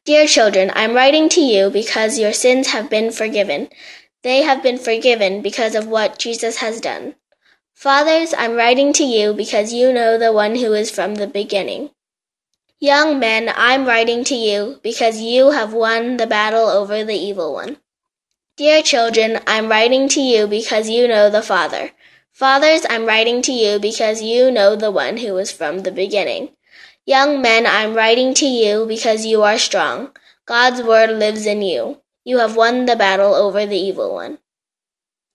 Dear 0.06 0.26
children, 0.26 0.72
I'm 0.74 0.94
writing 0.94 1.28
to 1.30 1.40
you 1.40 1.68
because 1.68 2.18
your 2.18 2.32
sins 2.32 2.68
have 2.68 2.88
been 2.88 3.12
forgiven. 3.12 3.68
They 4.22 4.42
have 4.42 4.62
been 4.62 4.78
forgiven 4.78 5.42
because 5.42 5.74
of 5.74 5.86
what 5.86 6.18
Jesus 6.18 6.56
has 6.58 6.80
done. 6.80 7.16
Fathers, 7.74 8.32
I'm 8.32 8.54
writing 8.54 8.94
to 8.94 9.04
you 9.04 9.34
because 9.34 9.74
you 9.74 9.92
know 9.92 10.16
the 10.16 10.32
one 10.32 10.56
who 10.56 10.72
is 10.72 10.90
from 10.90 11.16
the 11.16 11.26
beginning. 11.26 11.90
Young 12.80 13.18
men, 13.18 13.50
I'm 13.56 13.86
writing 13.86 14.22
to 14.24 14.34
you 14.34 14.80
because 14.82 15.18
you 15.18 15.52
have 15.52 15.72
won 15.72 16.18
the 16.18 16.26
battle 16.26 16.68
over 16.68 17.04
the 17.04 17.14
evil 17.14 17.54
one. 17.54 17.78
Dear 18.58 18.82
children, 18.82 19.40
I'm 19.46 19.70
writing 19.70 20.10
to 20.10 20.20
you 20.20 20.46
because 20.46 20.90
you 20.90 21.08
know 21.08 21.30
the 21.30 21.40
Father. 21.40 21.92
Fathers, 22.32 22.84
I'm 22.90 23.06
writing 23.06 23.40
to 23.42 23.52
you 23.52 23.78
because 23.78 24.20
you 24.20 24.50
know 24.50 24.76
the 24.76 24.90
one 24.90 25.16
who 25.16 25.32
was 25.32 25.50
from 25.50 25.80
the 25.80 25.90
beginning. 25.90 26.50
Young 27.06 27.40
men, 27.40 27.66
I'm 27.66 27.94
writing 27.94 28.34
to 28.34 28.46
you 28.46 28.84
because 28.84 29.24
you 29.24 29.42
are 29.42 29.56
strong. 29.56 30.14
God's 30.44 30.82
word 30.82 31.08
lives 31.10 31.46
in 31.46 31.62
you. 31.62 32.02
You 32.24 32.38
have 32.40 32.56
won 32.56 32.84
the 32.84 32.94
battle 32.94 33.34
over 33.34 33.64
the 33.64 33.78
evil 33.78 34.12
one. 34.12 34.36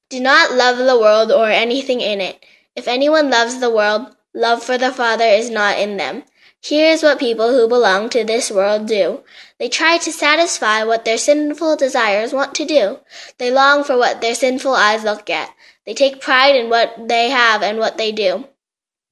Do 0.10 0.20
not 0.20 0.52
love 0.52 0.78
the 0.78 1.00
world 1.00 1.32
or 1.32 1.50
anything 1.50 2.02
in 2.02 2.22
it. 2.22 2.46
If 2.76 2.88
anyone 2.88 3.32
loves 3.32 3.60
the 3.60 3.72
world, 3.72 4.16
love 4.32 4.62
for 4.62 4.78
the 4.78 4.92
Father 4.92 5.26
is 5.26 5.50
not 5.50 5.80
in 5.80 5.98
them. 5.98 6.24
Here 6.64 6.92
is 6.92 7.02
what 7.02 7.18
people 7.18 7.50
who 7.50 7.68
belong 7.68 8.10
to 8.10 8.24
this 8.24 8.52
world 8.52 8.86
do. 8.86 9.24
They 9.58 9.68
try 9.68 9.98
to 9.98 10.12
satisfy 10.12 10.84
what 10.84 11.06
their 11.06 11.18
sinful 11.18 11.78
desires 11.78 12.34
want 12.34 12.54
to 12.56 12.66
do. 12.66 13.00
They 13.40 13.50
long 13.50 13.84
for 13.84 13.98
what 13.98 14.22
their 14.22 14.36
sinful 14.36 14.76
eyes 14.76 15.04
look 15.04 15.28
at. 15.28 15.50
They 15.88 15.96
take 15.96 16.22
pride 16.22 16.56
in 16.56 16.70
what 16.70 17.08
they 17.08 17.32
have 17.32 17.64
and 17.64 17.80
what 17.80 17.98
they 17.98 18.12
do. 18.12 18.48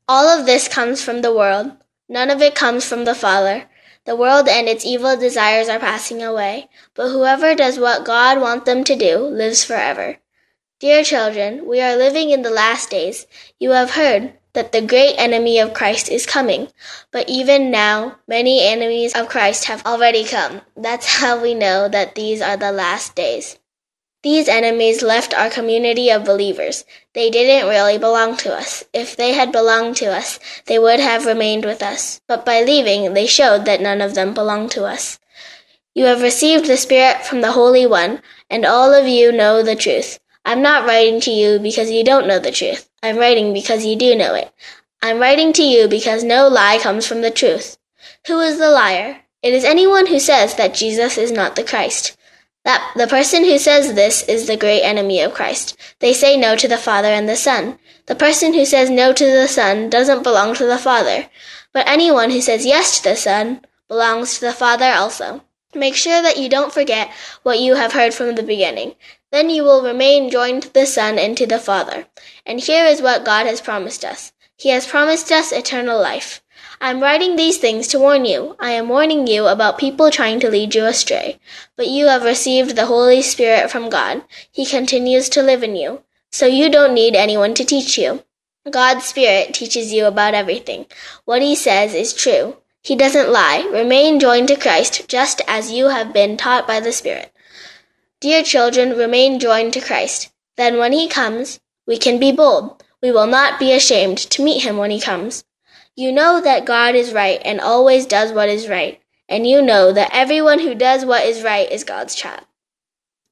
All 0.08 0.28
of 0.28 0.46
this 0.46 0.68
comes 0.68 1.02
from 1.02 1.24
the 1.24 1.34
world. 1.34 1.72
None 2.08 2.30
of 2.30 2.40
it 2.42 2.54
comes 2.54 2.86
from 2.86 3.06
the 3.06 3.16
Father. 3.16 3.68
The 4.06 4.16
world 4.16 4.48
and 4.48 4.70
its 4.70 4.86
evil 4.86 5.18
desires 5.18 5.70
are 5.70 5.80
passing 5.80 6.22
away, 6.22 6.70
but 6.94 7.10
whoever 7.10 7.56
does 7.56 7.80
what 7.80 8.06
God 8.06 8.40
wants 8.40 8.66
them 8.66 8.84
to 8.84 8.96
do 8.96 9.18
lives 9.20 9.64
forever. 9.64 10.18
Dear 10.80 11.04
children, 11.04 11.66
we 11.68 11.82
are 11.82 11.96
living 11.96 12.30
in 12.30 12.44
the 12.44 12.50
last 12.50 12.90
days. 12.90 13.28
You 13.60 13.72
have 13.72 13.92
heard 13.92 14.34
that 14.54 14.72
the 14.72 14.82
great 14.82 15.16
enemy 15.18 15.60
of 15.60 15.74
Christ 15.74 16.10
is 16.10 16.26
coming. 16.26 16.70
But 17.12 17.30
even 17.30 17.72
now, 17.72 18.18
many 18.28 18.66
enemies 18.66 19.14
of 19.16 19.30
Christ 19.30 19.66
have 19.66 19.86
already 19.86 20.24
come. 20.24 20.62
That's 20.76 21.06
how 21.20 21.42
we 21.42 21.54
know 21.54 21.88
that 21.88 22.16
these 22.16 22.42
are 22.42 22.58
the 22.58 22.72
last 22.72 23.16
days. 23.16 23.58
These 24.22 24.50
enemies 24.50 25.02
left 25.02 25.34
our 25.34 25.50
community 25.50 26.10
of 26.10 26.26
believers. 26.26 26.84
They 27.14 27.30
didn't 27.30 27.70
really 27.70 27.98
belong 27.98 28.36
to 28.38 28.54
us. 28.54 28.84
If 28.92 29.16
they 29.16 29.32
had 29.32 29.54
belonged 29.54 29.96
to 29.98 30.08
us, 30.08 30.40
they 30.66 30.78
would 30.78 31.00
have 31.00 31.26
remained 31.26 31.64
with 31.64 31.82
us. 31.82 32.20
But 32.28 32.46
by 32.46 32.62
leaving, 32.62 33.14
they 33.14 33.28
showed 33.28 33.64
that 33.64 33.80
none 33.80 34.02
of 34.02 34.16
them 34.16 34.34
belonged 34.34 34.72
to 34.72 34.84
us. 34.84 35.20
You 35.96 36.06
have 36.06 36.22
received 36.22 36.66
the 36.66 36.76
Spirit 36.76 37.24
from 37.26 37.40
the 37.40 37.54
Holy 37.54 37.86
One, 37.86 38.22
and 38.50 38.66
all 38.66 38.94
of 38.94 39.08
you 39.08 39.32
know 39.32 39.64
the 39.64 39.76
truth. 39.76 40.20
I'm 40.44 40.62
not 40.62 40.86
writing 40.86 41.22
to 41.22 41.32
you 41.32 41.58
because 41.58 41.90
you 41.90 42.04
don't 42.04 42.28
know 42.28 42.40
the 42.40 42.52
truth. 42.52 42.89
I'm 43.02 43.18
writing 43.18 43.54
because 43.54 43.86
you 43.86 43.96
do 43.96 44.16
know 44.16 44.34
it. 44.36 44.52
I'm 45.02 45.20
writing 45.20 45.54
to 45.54 45.64
you 45.64 45.88
because 45.88 46.24
no 46.24 46.48
lie 46.48 46.78
comes 46.78 47.08
from 47.08 47.22
the 47.22 47.32
truth. 47.32 47.78
Who 48.28 48.40
is 48.42 48.60
the 48.60 48.70
liar? 48.70 49.22
It 49.42 49.54
is 49.54 49.64
anyone 49.64 50.08
who 50.08 50.20
says 50.20 50.56
that 50.56 50.74
Jesus 50.74 51.18
is 51.18 51.32
not 51.32 51.56
the 51.56 51.64
Christ. 51.64 52.18
That 52.66 52.92
the 52.98 53.08
person 53.08 53.46
who 53.46 53.58
says 53.58 53.94
this 53.94 54.24
is 54.24 54.48
the 54.48 54.58
great 54.58 54.82
enemy 54.82 55.22
of 55.22 55.34
Christ. 55.34 55.78
They 56.00 56.14
say 56.14 56.36
no 56.36 56.58
to 56.58 56.68
the 56.68 56.78
Father 56.78 57.08
and 57.08 57.30
the 57.30 57.38
Son. 57.38 57.80
The 58.08 58.16
person 58.16 58.54
who 58.54 58.66
says 58.66 58.90
no 58.90 59.14
to 59.14 59.26
the 59.26 59.48
Son 59.48 59.90
doesn't 59.90 60.24
belong 60.24 60.56
to 60.56 60.66
the 60.66 60.78
Father. 60.78 61.30
But 61.72 61.88
anyone 61.88 62.32
who 62.32 62.42
says 62.42 62.66
yes 62.66 62.98
to 62.98 63.10
the 63.10 63.16
Son 63.16 63.62
belongs 63.88 64.36
to 64.40 64.46
the 64.46 64.54
Father 64.54 64.92
also. 64.92 65.42
Make 65.74 65.96
sure 65.96 66.22
that 66.22 66.38
you 66.38 66.50
don't 66.50 66.74
forget 66.74 67.10
what 67.44 67.60
you 67.60 67.76
have 67.76 67.94
heard 67.94 68.14
from 68.14 68.36
the 68.36 68.44
beginning. 68.44 68.96
Then 69.32 69.50
you 69.50 69.64
will 69.64 69.84
remain 69.84 70.30
joined 70.30 70.64
to 70.64 70.74
the 70.74 70.86
Son 70.86 71.20
and 71.20 71.38
to 71.38 71.46
the 71.46 71.60
Father. 71.60 72.08
And 72.46 72.60
here 72.60 72.86
is 72.86 73.02
what 73.02 73.24
God 73.24 73.46
has 73.46 73.62
promised 73.62 74.04
us. 74.04 74.32
He 74.58 74.70
has 74.70 74.88
promised 74.88 75.32
us 75.32 75.52
eternal 75.52 76.02
life. 76.02 76.42
I 76.82 76.90
am 76.90 77.02
writing 77.02 77.36
these 77.36 77.58
things 77.58 77.88
to 77.90 78.00
warn 78.00 78.26
you. 78.26 78.56
I 78.60 78.72
am 78.72 78.90
warning 78.90 79.28
you 79.28 79.48
about 79.48 79.78
people 79.78 80.10
trying 80.10 80.40
to 80.40 80.50
lead 80.50 80.74
you 80.74 80.86
astray. 80.86 81.40
But 81.76 81.88
you 81.88 82.08
have 82.08 82.24
received 82.24 82.76
the 82.76 82.88
Holy 82.88 83.22
Spirit 83.22 83.70
from 83.70 83.90
God. 83.90 84.24
He 84.52 84.66
continues 84.66 85.30
to 85.30 85.44
live 85.44 85.62
in 85.62 85.76
you. 85.76 86.04
So 86.32 86.46
you 86.46 86.70
don't 86.70 86.94
need 86.94 87.16
anyone 87.16 87.54
to 87.56 87.66
teach 87.66 87.98
you. 87.98 88.24
God's 88.70 89.06
Spirit 89.06 89.54
teaches 89.54 89.94
you 89.94 90.06
about 90.06 90.34
everything. 90.34 90.86
What 91.26 91.42
He 91.42 91.56
says 91.56 91.94
is 91.94 92.14
true. 92.14 92.58
He 92.82 92.96
doesn't 92.96 93.32
lie. 93.32 93.68
Remain 93.72 94.20
joined 94.20 94.48
to 94.48 94.56
Christ 94.56 95.08
just 95.08 95.42
as 95.48 95.72
you 95.72 95.90
have 95.90 96.14
been 96.14 96.38
taught 96.38 96.68
by 96.68 96.80
the 96.80 96.92
Spirit. 96.92 97.32
Dear 98.22 98.44
children, 98.44 98.98
remain 98.98 99.40
joined 99.40 99.74
to 99.74 99.82
Christ. 99.82 100.30
Then 100.58 100.78
when 100.78 100.92
he 100.92 101.08
comes, 101.08 101.60
we 101.88 101.98
can 101.98 102.20
be 102.20 102.34
bold. 102.34 102.84
We 103.02 103.12
will 103.12 103.28
not 103.28 103.60
be 103.60 103.72
ashamed 103.72 104.18
to 104.18 104.44
meet 104.44 104.64
him 104.64 104.76
when 104.76 104.92
he 104.92 105.00
comes. 105.00 105.46
You 105.96 106.12
know 106.12 106.42
that 106.42 106.66
God 106.66 106.96
is 106.96 107.14
right 107.14 107.42
and 107.46 107.62
always 107.62 108.06
does 108.06 108.34
what 108.34 108.50
is 108.50 108.68
right. 108.68 109.02
And 109.30 109.48
you 109.48 109.62
know 109.62 109.94
that 109.94 110.10
everyone 110.12 110.60
who 110.60 110.76
does 110.76 111.06
what 111.06 111.26
is 111.26 111.44
right 111.44 111.72
is 111.72 111.84
God's 111.84 112.14
child. 112.14 112.46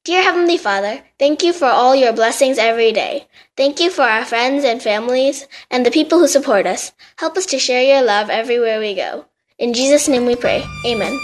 Dear 0.04 0.22
Heavenly 0.22 0.56
Father, 0.56 1.02
thank 1.18 1.42
you 1.42 1.52
for 1.52 1.66
all 1.66 1.94
your 1.94 2.14
blessings 2.14 2.56
every 2.56 2.92
day. 2.92 3.28
Thank 3.58 3.80
you 3.80 3.90
for 3.90 4.02
our 4.02 4.24
friends 4.24 4.64
and 4.64 4.80
families 4.80 5.46
and 5.70 5.84
the 5.84 5.90
people 5.90 6.18
who 6.18 6.28
support 6.28 6.64
us. 6.64 6.92
Help 7.16 7.36
us 7.36 7.44
to 7.46 7.58
share 7.58 7.82
your 7.82 8.02
love 8.02 8.30
everywhere 8.30 8.80
we 8.80 8.94
go. 8.94 9.26
In 9.58 9.74
Jesus' 9.74 10.08
name 10.08 10.24
we 10.24 10.34
pray. 10.34 10.64
Amen. 10.86 11.18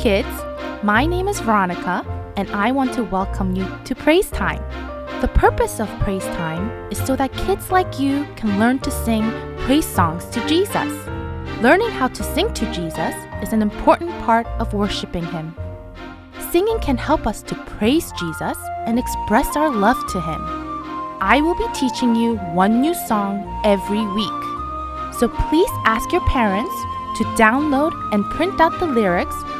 kids. 0.00 0.28
My 0.82 1.04
name 1.04 1.28
is 1.28 1.40
Veronica, 1.40 2.06
and 2.38 2.50
I 2.52 2.72
want 2.72 2.94
to 2.94 3.04
welcome 3.04 3.54
you 3.54 3.66
to 3.84 3.94
Praise 3.94 4.30
Time. 4.30 4.62
The 5.20 5.28
purpose 5.28 5.78
of 5.78 5.90
Praise 6.00 6.24
Time 6.40 6.90
is 6.90 6.96
so 7.04 7.16
that 7.16 7.34
kids 7.34 7.70
like 7.70 8.00
you 8.00 8.26
can 8.34 8.58
learn 8.58 8.78
to 8.78 8.90
sing 8.90 9.30
praise 9.58 9.84
songs 9.84 10.24
to 10.30 10.40
Jesus. 10.48 10.90
Learning 11.60 11.90
how 11.90 12.08
to 12.08 12.22
sing 12.22 12.50
to 12.54 12.72
Jesus 12.72 13.14
is 13.42 13.52
an 13.52 13.60
important 13.60 14.10
part 14.22 14.46
of 14.58 14.72
worshiping 14.72 15.26
Him. 15.26 15.54
Singing 16.50 16.78
can 16.78 16.96
help 16.96 17.26
us 17.26 17.42
to 17.42 17.54
praise 17.76 18.10
Jesus 18.12 18.56
and 18.86 18.98
express 18.98 19.54
our 19.54 19.68
love 19.68 20.00
to 20.12 20.18
Him. 20.22 20.40
I 21.20 21.42
will 21.42 21.56
be 21.56 21.68
teaching 21.74 22.16
you 22.16 22.36
one 22.54 22.80
new 22.80 22.94
song 22.94 23.44
every 23.66 24.06
week. 24.06 24.42
So 25.18 25.28
please 25.28 25.70
ask 25.84 26.10
your 26.10 26.26
parents 26.26 26.74
to 27.18 27.24
download 27.36 27.92
and 28.14 28.24
print 28.30 28.62
out 28.62 28.80
the 28.80 28.86
lyrics 28.86 29.36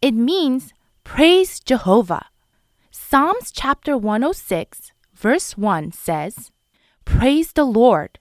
It 0.00 0.14
means 0.14 0.72
praise 1.02 1.58
Jehovah. 1.58 2.26
Psalms 2.92 3.50
chapter 3.50 3.98
106, 3.98 4.92
verse 5.12 5.58
1 5.58 5.90
says, 5.90 6.52
Praise 7.04 7.50
the 7.50 7.64
Lord. 7.64 8.20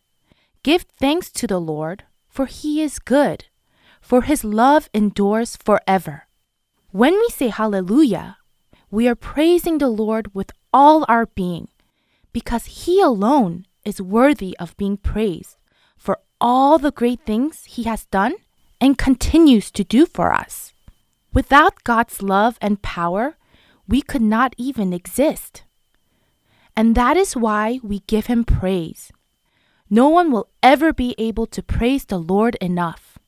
Give 0.64 0.82
thanks 1.00 1.30
to 1.34 1.46
the 1.46 1.60
Lord, 1.60 2.06
for 2.30 2.48
he 2.48 2.82
is 2.82 2.98
good, 2.98 3.46
for 4.02 4.24
his 4.24 4.44
love 4.44 4.90
endures 4.92 5.56
forever. 5.56 6.24
When 6.90 7.14
we 7.14 7.30
say 7.30 7.50
hallelujah, 7.50 8.38
we 8.90 9.08
are 9.08 9.14
praising 9.16 9.78
the 9.78 9.90
Lord 9.90 10.34
with 10.34 10.52
all 10.74 11.06
our 11.08 11.28
being, 11.28 11.68
because 12.34 12.88
he 12.88 13.02
alone 13.02 13.68
is 13.86 14.02
worthy 14.02 14.58
of 14.58 14.76
being 14.78 14.98
praised 14.98 15.58
for 15.96 16.18
all 16.42 16.80
the 16.80 16.92
great 16.92 17.20
things 17.24 17.66
he 17.66 17.84
has 17.84 18.06
done 18.06 18.34
and 18.82 18.98
continues 18.98 19.70
to 19.72 19.84
do 19.84 20.08
for 20.08 20.34
us. 20.34 20.74
Without 21.38 21.84
God's 21.84 22.24
love 22.24 22.58
and 22.62 22.82
power, 22.82 23.38
we 23.88 24.02
could 24.02 24.24
not 24.24 24.56
even 24.58 24.92
exist. 24.92 25.62
And 26.76 26.96
that 26.96 27.16
is 27.16 27.36
why 27.36 27.80
we 27.84 28.00
give 28.08 28.26
him 28.26 28.44
praise. 28.44 29.12
No 29.88 30.10
one 30.10 30.32
will 30.32 30.50
ever 30.64 30.92
be 30.92 31.14
able 31.20 31.46
to 31.46 31.62
praise 31.62 32.06
the 32.06 32.18
Lord 32.18 32.56
enough. 32.60 33.20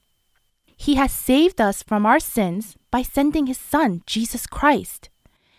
He 0.75 0.95
has 0.95 1.11
saved 1.11 1.61
us 1.61 1.83
from 1.83 2.03
our 2.07 2.19
sins 2.19 2.77
by 2.89 3.03
sending 3.03 3.45
his 3.45 3.59
Son, 3.59 4.01
Jesus 4.07 4.47
Christ. 4.47 5.09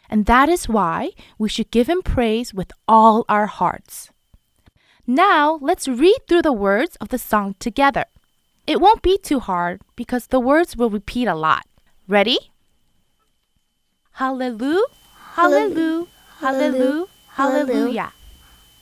And 0.09 0.27
that 0.27 0.49
is 0.49 0.69
why 0.69 1.11
we 1.39 1.49
should 1.49 1.71
give 1.71 1.89
him 1.89 2.03
praise 2.03 2.53
with 2.53 2.73
all 2.89 3.25
our 3.29 3.47
hearts. 3.47 4.11
Now, 5.07 5.61
let's 5.63 5.87
read 5.87 6.19
through 6.27 6.43
the 6.43 6.61
words 6.67 6.97
of 6.97 7.11
the 7.11 7.19
song 7.19 7.55
together. 7.61 8.07
It 8.67 8.81
won't 8.81 9.03
be 9.03 9.19
too 9.19 9.39
hard 9.39 9.83
because 9.95 10.27
the 10.27 10.41
words 10.41 10.77
will 10.77 10.91
repeat 10.91 11.29
a 11.29 11.37
lot. 11.37 11.65
Ready? 12.11 12.51
Hallelujah, 14.11 14.83
hallelujah, 15.37 16.07
hallelujah, 16.41 17.07
hallelujah. 17.29 18.13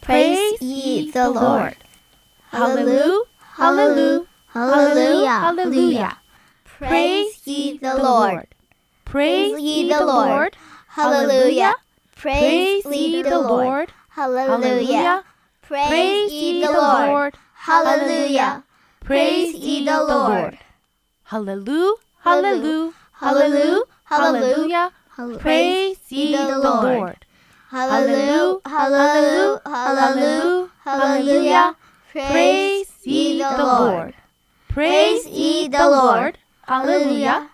Praise 0.00 0.62
ye 0.62 1.10
the 1.10 1.28
Lord. 1.28 1.76
Hallelujah, 2.48 3.20
hallelujah, 3.52 4.24
Hallelujah. 4.48 5.40
hallelujah. 5.44 6.16
Praise 6.64 7.46
ye 7.46 7.76
the 7.76 7.96
Lord. 7.96 8.46
Praise 9.04 9.60
ye 9.60 9.90
the 9.92 10.06
Lord. 10.06 10.56
Hallelujah. 10.88 11.74
Praise 12.16 12.86
ye 12.86 13.22
the 13.22 13.38
Lord. 13.40 13.92
Hallelujah. 14.08 15.22
Praise 15.60 16.32
ye 16.32 16.62
the 16.64 16.72
Lord. 16.72 17.36
Hallelujah. 17.52 18.64
Praise 19.00 19.52
ye 19.52 19.84
the 19.84 20.02
Lord. 20.02 20.56
Hallelujah, 21.24 21.92
hallelujah, 22.24 22.92
Hallelujah. 23.18 23.82
hallelujah. 24.04 24.92
Praise 25.38 25.98
ye 26.08 26.46
the 26.46 26.58
Lord. 26.58 27.26
Hallelujah. 27.68 28.60
Hallelujah. 28.64 29.60
Hallelujah. 29.66 30.70
Hallelujah. 30.84 31.76
Praise 32.12 32.92
ye 33.04 33.38
the 33.40 33.64
Lord. 33.64 34.14
Praise 34.68 35.26
ye 35.26 35.68
the 35.68 35.88
Lord. 35.90 36.38
Hallelujah. 36.62 37.50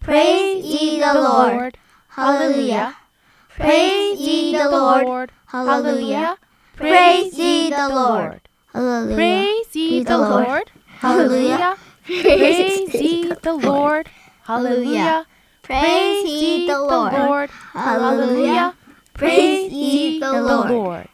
Praise 0.00 0.64
ye 0.64 1.00
the 1.00 1.14
Lord. 1.14 1.78
Hallelujah. 2.08 2.96
Praise 3.48 4.20
ye 4.20 4.52
the 4.52 4.68
Lord. 4.70 5.32
Hallelujah. 5.46 6.36
Praise 6.76 7.34
ye 7.34 7.70
the 7.70 7.88
Lord. 7.88 8.40
Hallelujah. 8.66 9.16
Praise 9.16 9.74
ye 9.74 10.04
the 10.04 10.18
Lord. 10.18 10.70
Hallelujah. 11.00 11.76
Praise 12.04 12.94
ye 12.94 13.34
the 13.42 13.52
Lord. 13.54 14.08
Hallelujah. 14.48 15.26
Praise 15.62 16.24
ye 16.24 16.66
the 16.66 16.80
Lord. 16.80 17.50
Hallelujah. 17.50 18.74
Praise 19.12 19.70
ye 19.70 20.18
the 20.18 20.40
Lord. 20.40 21.10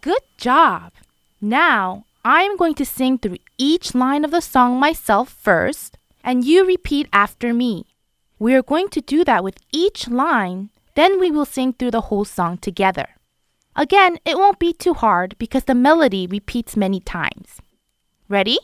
Good 0.00 0.22
job. 0.38 0.92
Now, 1.40 2.04
I'm 2.24 2.56
going 2.56 2.74
to 2.74 2.84
sing 2.84 3.18
through 3.18 3.38
each 3.58 3.96
line 3.96 4.24
of 4.24 4.30
the 4.30 4.40
song 4.40 4.78
myself 4.78 5.28
first, 5.28 5.98
and 6.22 6.44
you 6.44 6.64
repeat 6.64 7.08
after 7.12 7.52
me. 7.52 7.84
We 8.38 8.54
are 8.54 8.62
going 8.62 8.90
to 8.90 9.00
do 9.00 9.24
that 9.24 9.42
with 9.42 9.58
each 9.72 10.06
line, 10.06 10.70
then 10.94 11.18
we 11.18 11.32
will 11.32 11.44
sing 11.44 11.72
through 11.72 11.90
the 11.90 12.08
whole 12.12 12.24
song 12.24 12.58
together. 12.58 13.08
Again, 13.74 14.18
it 14.24 14.38
won't 14.38 14.60
be 14.60 14.72
too 14.72 14.94
hard 14.94 15.34
because 15.38 15.64
the 15.64 15.74
melody 15.74 16.28
repeats 16.28 16.76
many 16.76 17.00
times. 17.00 17.58
Ready? 18.28 18.58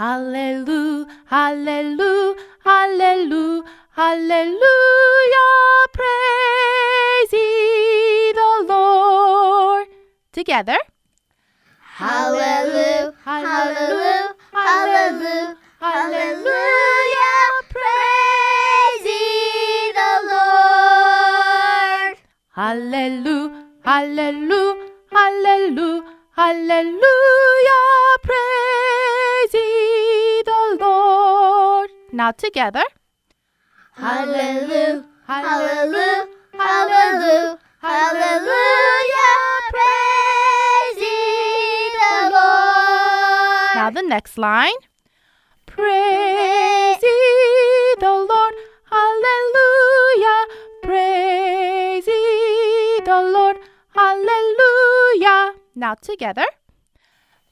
Hallelujah, 0.00 1.06
hallelujah, 1.26 2.34
hallelujah, 2.64 3.64
hallelujah. 3.92 5.42
Praise 5.92 7.32
ye 7.34 8.32
the 8.32 8.64
Lord. 8.66 9.88
Together. 10.32 10.78
Hallelujah. 11.98 13.12
Hallelujah. 13.26 14.34
Hallelujah. 14.54 15.58
Hallelujah. 15.80 17.44
Praise 17.68 19.04
ye 19.04 19.92
the 20.00 20.12
Lord. 20.32 22.16
Hallelujah, 22.56 23.66
hallelujah, 23.84 24.76
hallelujah, 25.12 26.02
hallelujah. 26.36 27.84
Praise 28.22 28.89
Now 32.20 32.32
together. 32.32 32.84
Hallelujah. 33.92 35.06
Hallelujah. 35.26 36.28
Hallelujah. 36.52 37.58
Hallelujah. 37.80 39.36
Praise 39.72 41.00
the 41.96 42.18
Lord. 42.36 43.72
Now 43.74 43.88
the 43.88 44.02
next 44.02 44.36
line. 44.36 44.80
Praise 45.64 47.00
the 47.00 48.12
Lord. 48.30 48.54
Hallelujah. 48.92 50.40
Praise 50.82 52.04
the 52.04 53.18
Lord. 53.32 53.56
Hallelujah. 53.96 55.54
Now 55.74 55.94
together. 55.94 56.44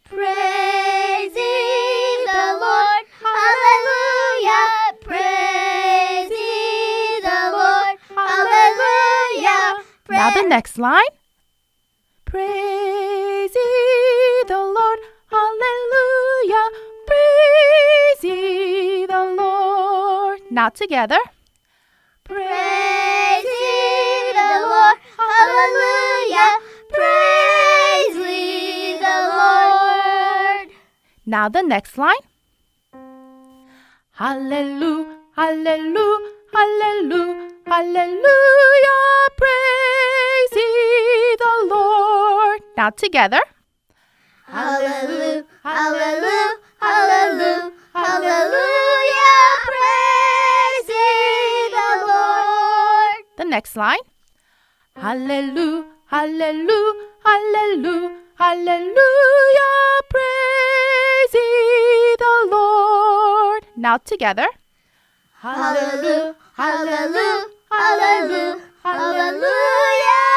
Praise 0.05 1.33
the 1.33 2.59
Lord. 2.61 3.05
Hallelujah. 3.25 3.98
Hallelujah. 10.09 10.35
Now 10.35 10.42
the 10.42 10.49
next 10.49 10.79
line. 10.79 11.12
Praise 12.25 13.55
ye 13.55 14.42
the 14.47 14.59
Lord. 14.59 14.99
Hallelujah. 15.31 16.68
Praise 17.07 18.25
ye 18.25 19.07
the 19.07 19.35
Lord. 19.37 20.40
Now 20.51 20.68
together. 20.71 21.18
Praise 22.25 23.44
ye 23.44 24.33
the 24.33 24.51
Lord. 24.66 24.99
Hallelujah. 25.16 26.59
Praise 26.90 28.16
ye 28.16 28.99
the 28.99 29.16
Lord. 29.37 30.68
Now 31.27 31.49
the 31.49 31.62
next 31.62 31.99
line. 31.99 32.25
Hallelujah, 34.18 35.14
hallelujah, 35.37 36.18
hallelujah, 36.53 37.51
hallelujah. 37.66 38.99
Praise 39.37 39.78
Now 42.79 42.91
together. 42.91 43.41
Hallelujah. 44.47 45.45
Hallelujah. 45.64 46.51
Hallelujah. 46.79 47.73
Hallelujah. 47.93 49.41
Praise 49.67 50.91
the 51.75 51.88
Lord. 52.07 53.25
The 53.37 53.45
next 53.47 53.75
line. 53.75 54.05
Hallelujah, 54.95 55.87
Hallelujah, 56.07 56.95
hallelujah, 57.25 58.12
hallelujah. 58.37 59.75
Praise 60.14 61.37
the 62.23 62.49
Lord. 62.49 63.67
Now 63.77 63.97
together. 63.97 64.47
Hallelujah, 65.43 66.37
hallelujah, 66.55 67.45
hallelujah, 67.71 68.61
hallelujah. 68.85 70.28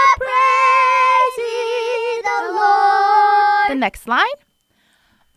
The 3.71 3.75
next 3.75 4.05
line. 4.05 4.39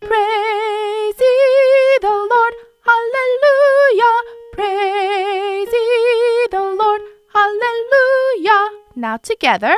Praise 0.01 1.15
the 2.03 2.27
Lord. 2.33 2.55
Hallelujah. 2.83 4.17
Praise 4.53 5.71
the 6.51 6.77
Lord. 6.81 7.01
Hallelujah. 7.33 8.71
Now 8.97 9.19
together. 9.19 9.77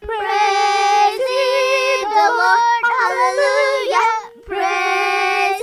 Praise 0.00 1.18
the 2.06 2.26
Lord, 2.38 2.82
hallelujah. 2.94 4.10
Praise 4.46 5.60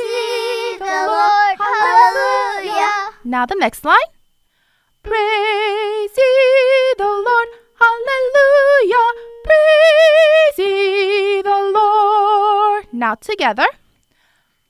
the 0.83 0.97
Lord, 1.07 1.57
hallelujah. 1.57 3.15
Now 3.23 3.45
the 3.45 3.55
next 3.55 3.85
line. 3.85 4.11
Praise 5.03 6.11
the 6.97 7.07
Lord. 7.07 7.47
Hallelujah. 7.79 9.07
Praise. 9.45 10.36
Now 12.97 13.13
together. 13.13 13.67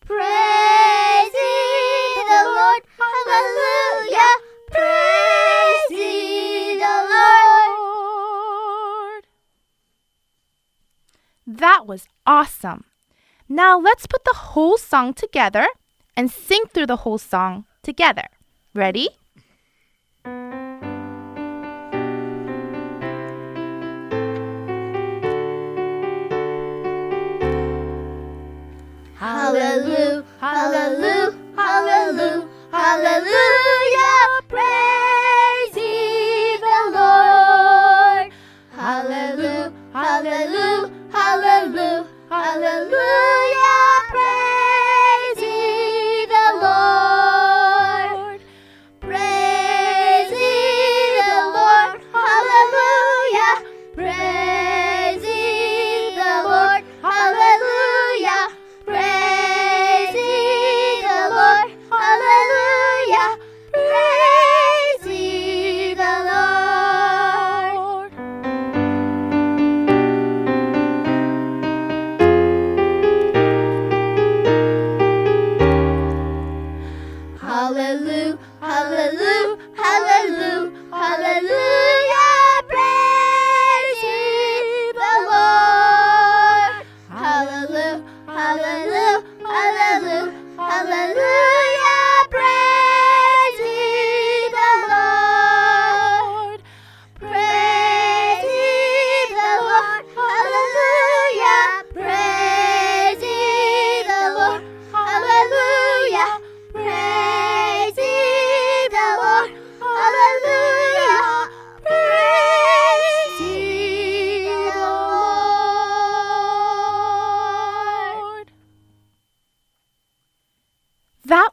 Praise 0.02 1.32
the 1.32 2.44
Lord, 2.44 2.84
hallelujah. 3.00 4.34
Praise 4.70 5.88
the 5.88 6.84
Lord. 7.64 9.24
That 11.48 11.88
was 11.88 12.10
awesome. 12.26 12.84
Now 13.48 13.80
let's 13.80 14.06
put 14.08 14.26
the 14.26 14.36
whole 14.36 14.78
song 14.78 15.14
together 15.14 15.68
and 16.18 16.30
sing 16.30 16.64
through 16.74 16.88
the 16.88 16.98
whole 16.98 17.18
song 17.18 17.64
together. 17.82 18.28
Ready? 18.74 19.08
Hallelujah. 33.04 34.42
Praise 34.50 34.77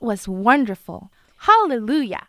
was 0.05 0.28
wonderful. 0.28 1.11
Hallelujah. 1.38 2.28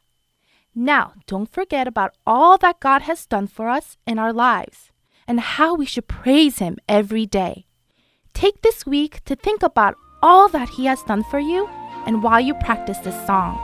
Now, 0.74 1.14
don't 1.28 1.52
forget 1.52 1.88
about 1.88 2.16
all 2.26 2.58
that 2.58 2.80
God 2.80 3.04
has 3.04 3.26
done 3.26 3.48
for 3.48 3.70
us 3.70 3.98
in 4.06 4.20
our 4.20 4.34
lives 4.34 4.92
and 5.28 5.40
how 5.40 5.76
we 5.76 5.86
should 5.86 6.08
praise 6.08 6.58
Him 6.60 6.78
every 6.90 7.26
day. 7.26 7.66
Take 8.34 8.62
this 8.62 8.86
week 8.86 9.24
to 9.26 9.36
think 9.36 9.64
about 9.64 9.96
all 10.22 10.50
that 10.50 10.70
He 10.70 10.86
has 10.86 11.02
done 11.04 11.24
for 11.24 11.40
you 11.40 11.68
and 12.06 12.22
while 12.22 12.42
you 12.42 12.54
practice 12.56 12.98
this 13.00 13.16
song. 13.26 13.58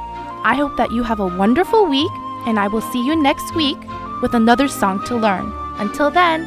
I 0.43 0.55
hope 0.55 0.77
that 0.77 0.91
you 0.91 1.03
have 1.03 1.19
a 1.19 1.27
wonderful 1.37 1.85
week, 1.85 2.11
and 2.47 2.57
I 2.57 2.67
will 2.67 2.81
see 2.81 3.05
you 3.05 3.15
next 3.15 3.53
week 3.55 3.77
with 4.21 4.33
another 4.33 4.67
song 4.67 5.03
to 5.05 5.15
learn. 5.15 5.51
Until 5.77 6.09
then, 6.09 6.43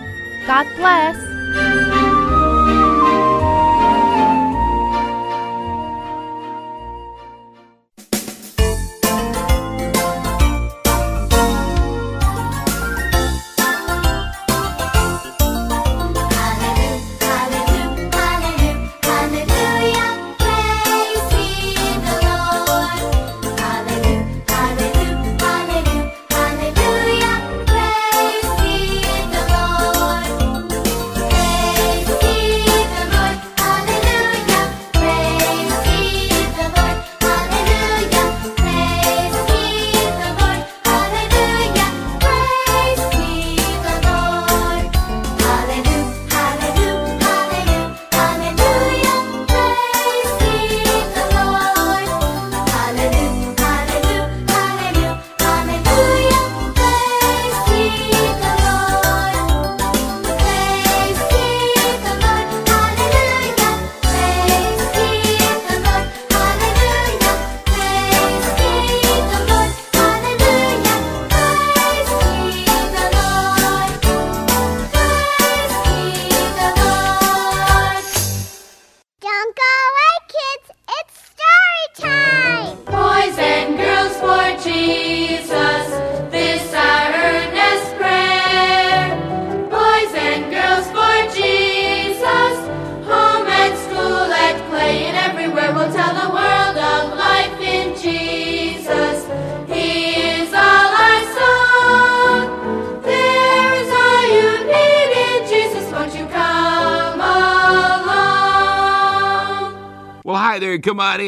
God 0.46 0.66
bless. 0.76 2.03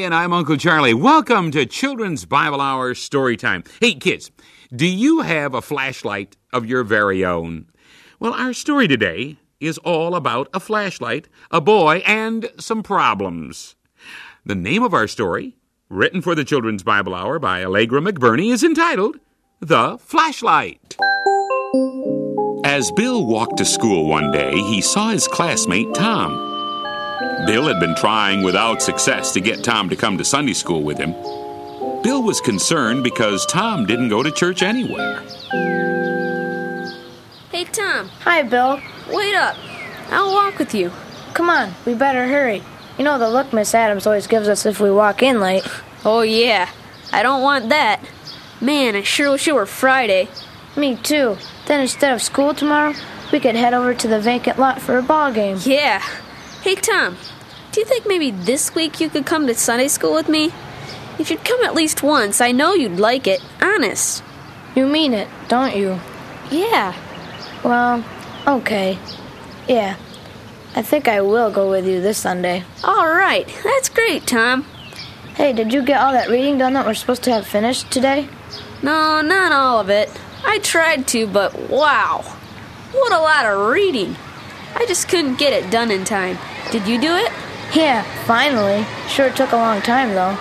And 0.07 0.15
I'm 0.15 0.33
Uncle 0.33 0.57
Charlie. 0.57 0.95
Welcome 0.95 1.51
to 1.51 1.67
Children's 1.67 2.27
Bible 2.27 2.61
Hour 2.61 2.95
Story 2.95 3.37
Time. 3.37 3.65
Hey, 3.81 3.95
kids, 3.95 4.31
do 4.73 4.87
you 4.87 5.23
have 5.23 5.53
a 5.53 5.61
flashlight 5.61 6.37
of 6.53 6.65
your 6.65 6.85
very 6.85 7.25
own? 7.25 7.67
Well, 8.21 8.33
our 8.33 8.53
story 8.53 8.87
today 8.87 9.37
is 9.59 9.79
all 9.79 10.15
about 10.15 10.49
a 10.55 10.61
flashlight, 10.61 11.27
a 11.51 11.61
boy, 11.61 12.05
and 12.07 12.49
some 12.57 12.85
problems. 12.85 13.75
The 14.45 14.55
name 14.55 14.85
of 14.85 14.95
our 14.95 15.09
story, 15.09 15.57
written 15.89 16.23
for 16.23 16.37
the 16.37 16.45
Children's 16.45 16.85
Bible 16.85 17.13
Hour 17.13 17.41
by 17.41 17.65
Allegra 17.65 18.01
McBurney, 18.01 18.53
is 18.53 18.63
entitled 18.63 19.19
The 19.59 19.99
Flashlight. 19.99 20.97
As 22.65 22.93
Bill 22.93 23.27
walked 23.27 23.57
to 23.57 23.65
school 23.65 24.09
one 24.09 24.31
day, 24.31 24.53
he 24.53 24.81
saw 24.83 25.09
his 25.09 25.27
classmate 25.27 25.93
Tom. 25.95 26.46
Bill 27.47 27.69
had 27.69 27.79
been 27.79 27.95
trying 27.95 28.43
without 28.43 28.83
success 28.83 29.33
to 29.33 29.41
get 29.41 29.63
Tom 29.63 29.89
to 29.89 29.97
come 29.97 30.19
to 30.19 30.25
Sunday 30.25 30.53
school 30.53 30.83
with 30.83 30.99
him. 30.99 31.13
Bill 32.03 32.23
was 32.23 32.41
concerned 32.41 33.05
because 33.05 33.47
Tom 33.47 33.87
didn't 33.87 34.09
go 34.09 34.23
to 34.23 34.31
church 34.33 34.63
anywhere. 34.63 35.21
Hey, 37.53 37.65
Tom, 37.65 38.09
Hi, 38.25 38.43
Bill. 38.43 38.81
wait 39.13 39.35
up. 39.35 39.57
I'll 40.11 40.33
walk 40.33 40.59
with 40.59 40.75
you. 40.75 40.91
Come 41.35 41.49
on, 41.49 41.73
we 41.87 41.95
better 41.95 42.27
hurry. 42.27 42.63
You 42.99 43.05
know 43.05 43.19
the 43.19 43.31
look 43.31 43.53
Miss 43.53 43.75
Adams 43.75 44.07
always 44.07 44.27
gives 44.27 44.49
us 44.49 44.67
if 44.67 44.81
we 44.81 44.91
walk 44.91 45.23
in 45.23 45.41
late. 45.41 45.67
Oh, 46.05 46.23
yeah. 46.23 46.69
I 47.13 47.23
don't 47.23 47.43
want 47.43 47.69
that. 47.69 48.01
Man, 48.61 48.97
I 48.97 49.03
sure 49.03 49.31
wish 49.33 49.47
it 49.47 49.55
were 49.55 49.67
Friday. 49.67 50.29
Me 50.77 50.97
too. 50.97 51.37
Then 51.67 51.81
instead 51.81 52.13
of 52.13 52.23
school 52.23 52.55
tomorrow, 52.55 52.95
we 53.33 53.39
could 53.41 53.55
head 53.55 53.75
over 53.75 53.95
to 53.95 54.09
the 54.09 54.21
vacant 54.21 54.59
lot 54.59 54.81
for 54.81 54.99
a 54.99 55.03
ball 55.03 55.33
game. 55.33 55.59
Yeah. 55.63 56.03
Hey, 56.63 56.75
Tom, 56.75 57.17
do 57.77 57.81
you 57.81 57.87
think 57.87 58.07
maybe 58.07 58.31
this 58.31 58.75
week 58.75 59.03
you 59.03 59.11
could 59.11 59.27
come 59.27 59.47
to 59.47 59.55
Sunday 59.55 59.89
school 59.89 60.15
with 60.15 60.31
me? 60.31 60.51
If 61.19 61.31
you'd 61.31 61.45
come 61.45 61.63
at 61.63 61.75
least 61.75 62.03
once, 62.03 62.41
I 62.41 62.51
know 62.51 62.73
you'd 62.73 62.99
like 62.99 63.27
it. 63.27 63.45
Honest. 63.61 64.25
You 64.75 64.87
mean 64.87 65.13
it, 65.13 65.29
don't 65.49 65.77
you? 65.77 66.01
Yeah. 66.51 66.97
Well, 67.63 68.03
okay. 68.47 68.99
Yeah. 69.69 69.97
I 70.75 70.81
think 70.81 71.07
I 71.07 71.21
will 71.21 71.51
go 71.51 71.69
with 71.69 71.87
you 71.87 72.01
this 72.01 72.17
Sunday. 72.17 72.65
All 72.83 73.11
right. 73.11 73.47
That's 73.63 73.91
great, 73.91 74.27
Tom. 74.27 74.63
Hey, 75.35 75.53
did 75.53 75.71
you 75.71 75.83
get 75.83 76.01
all 76.01 76.13
that 76.13 76.31
reading 76.31 76.57
done 76.57 76.73
that 76.73 76.87
we're 76.87 76.95
supposed 76.95 77.25
to 77.25 77.33
have 77.33 77.47
finished 77.47 77.91
today? 77.91 78.27
No, 78.83 79.21
not 79.21 79.53
all 79.53 79.81
of 79.81 79.91
it. 79.91 80.11
I 80.47 80.61
tried 80.61 81.07
to, 81.09 81.27
but 81.27 81.69
wow. 81.69 82.23
What 82.93 83.13
a 83.13 83.19
lot 83.19 83.45
of 83.45 83.69
reading. 83.69 84.17
I 84.75 84.87
just 84.87 85.11
couldn't 85.11 85.39
get 85.39 85.53
it 85.53 85.71
done 85.71 85.91
in 85.91 86.07
time. 86.07 86.39
Did 86.71 86.89
you 86.89 86.99
do 86.99 87.15
it? 87.15 87.31
Yeah, 87.75 88.03
finally. 88.25 88.85
Sure 89.09 89.31
took 89.31 89.53
a 89.53 89.57
long 89.57 89.83
time 89.83 90.11
though. 90.11 90.37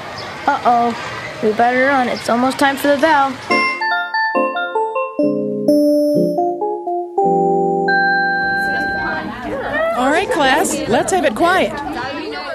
Uh 0.48 0.62
oh. 0.66 1.40
We 1.44 1.52
better 1.54 1.86
run. 1.88 2.08
It's 2.08 2.30
almost 2.30 2.58
time 2.58 2.78
for 2.78 2.88
the 2.88 2.98
bell. 2.98 3.34
All 9.98 10.12
right, 10.12 10.30
class, 10.30 10.76
let's 10.90 11.12
have 11.14 11.24
it 11.24 11.36
quiet. 11.36 11.72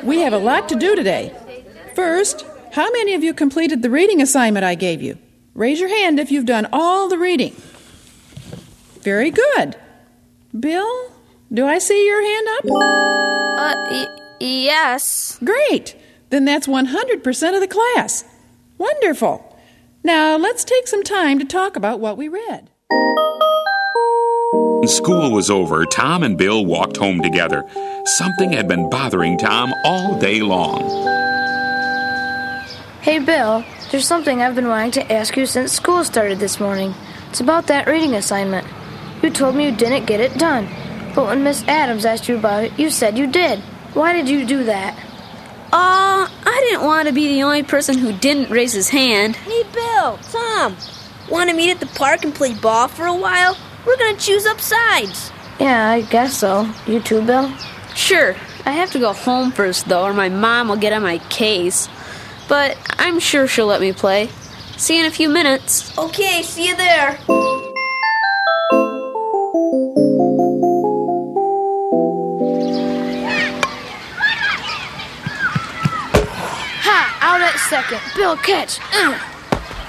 We 0.04 0.20
have 0.20 0.34
a 0.34 0.38
lot 0.38 0.68
to 0.68 0.76
do 0.76 0.94
today. 0.94 1.34
First, 1.94 2.44
how 2.72 2.90
many 2.92 3.14
of 3.14 3.24
you 3.24 3.32
completed 3.32 3.80
the 3.82 3.88
reading 3.90 4.20
assignment 4.20 4.64
I 4.64 4.74
gave 4.74 5.00
you? 5.00 5.16
Raise 5.54 5.80
your 5.80 5.88
hand 5.88 6.20
if 6.20 6.30
you've 6.30 6.44
done 6.46 6.68
all 6.72 7.08
the 7.08 7.16
reading. 7.18 7.54
Very 9.00 9.30
good. 9.30 9.76
Bill, 10.58 11.12
do 11.52 11.66
I 11.66 11.78
see 11.78 12.06
your 12.06 12.22
hand 12.22 12.48
up? 12.58 12.64
Uh, 12.66 13.74
y- 13.90 14.06
yes. 14.40 15.38
Great. 15.44 15.94
Then 16.30 16.44
that's 16.44 16.66
100% 16.66 17.54
of 17.54 17.60
the 17.60 17.68
class. 17.68 18.24
Wonderful. 18.78 19.46
Now 20.02 20.36
let's 20.36 20.64
take 20.64 20.88
some 20.88 21.02
time 21.02 21.38
to 21.38 21.44
talk 21.44 21.76
about 21.76 22.00
what 22.00 22.16
we 22.16 22.28
read. 22.28 22.70
When 24.80 24.88
school 24.88 25.30
was 25.30 25.50
over, 25.50 25.84
Tom 25.84 26.22
and 26.22 26.38
Bill 26.38 26.64
walked 26.64 26.96
home 26.96 27.20
together. 27.20 27.64
Something 28.04 28.52
had 28.52 28.66
been 28.66 28.88
bothering 28.88 29.36
Tom 29.36 29.74
all 29.84 30.18
day 30.18 30.40
long. 30.40 30.80
Hey, 33.02 33.18
Bill, 33.18 33.64
there's 33.90 34.06
something 34.06 34.40
I've 34.40 34.54
been 34.54 34.68
wanting 34.68 34.92
to 34.92 35.12
ask 35.12 35.36
you 35.36 35.44
since 35.44 35.72
school 35.72 36.02
started 36.04 36.38
this 36.38 36.58
morning. 36.58 36.94
It's 37.28 37.40
about 37.40 37.66
that 37.66 37.86
reading 37.86 38.14
assignment. 38.14 38.66
You 39.22 39.30
told 39.30 39.54
me 39.54 39.66
you 39.66 39.76
didn't 39.76 40.06
get 40.06 40.20
it 40.20 40.38
done. 40.38 40.66
But 41.14 41.26
when 41.26 41.44
Miss 41.44 41.62
Adams 41.68 42.04
asked 42.06 42.28
you 42.28 42.36
about 42.36 42.64
it, 42.64 42.78
you 42.78 42.88
said 42.88 43.18
you 43.18 43.26
did. 43.26 43.62
Why 43.94 44.12
did 44.12 44.28
you 44.28 44.46
do 44.46 44.64
that? 44.64 44.96
Uh, 45.72 46.28
I 46.28 46.66
didn't 46.68 46.84
want 46.84 47.08
to 47.08 47.14
be 47.14 47.28
the 47.28 47.42
only 47.42 47.62
person 47.62 47.98
who 47.98 48.12
didn't 48.12 48.50
raise 48.50 48.72
his 48.72 48.88
hand. 48.88 49.36
Hey, 49.36 49.62
Bill, 49.72 50.18
Tom, 50.30 50.76
want 51.28 51.50
to 51.50 51.56
meet 51.56 51.70
at 51.70 51.80
the 51.80 51.86
park 51.86 52.24
and 52.24 52.34
play 52.34 52.54
ball 52.54 52.88
for 52.88 53.06
a 53.06 53.14
while? 53.14 53.56
We're 53.86 53.96
gonna 53.96 54.18
choose 54.18 54.46
up 54.46 54.60
sides. 54.60 55.32
Yeah, 55.58 55.90
I 55.90 56.02
guess 56.02 56.36
so. 56.36 56.72
You 56.86 57.00
too, 57.00 57.22
Bill? 57.24 57.52
Sure. 57.94 58.34
I 58.64 58.72
have 58.72 58.90
to 58.92 58.98
go 58.98 59.12
home 59.12 59.52
first, 59.52 59.88
though, 59.88 60.04
or 60.04 60.12
my 60.12 60.28
mom 60.28 60.68
will 60.68 60.76
get 60.76 60.92
on 60.92 61.02
my 61.02 61.18
case. 61.28 61.88
But 62.48 62.76
I'm 62.98 63.20
sure 63.20 63.46
she'll 63.46 63.66
let 63.66 63.80
me 63.80 63.92
play. 63.92 64.28
See 64.76 64.96
you 64.96 65.04
in 65.04 65.06
a 65.06 65.14
few 65.14 65.28
minutes. 65.28 65.96
Okay, 65.98 66.42
see 66.42 66.68
you 66.68 66.76
there. 66.76 67.18
Second. 77.70 78.00
Bill, 78.16 78.36
catch. 78.36 78.80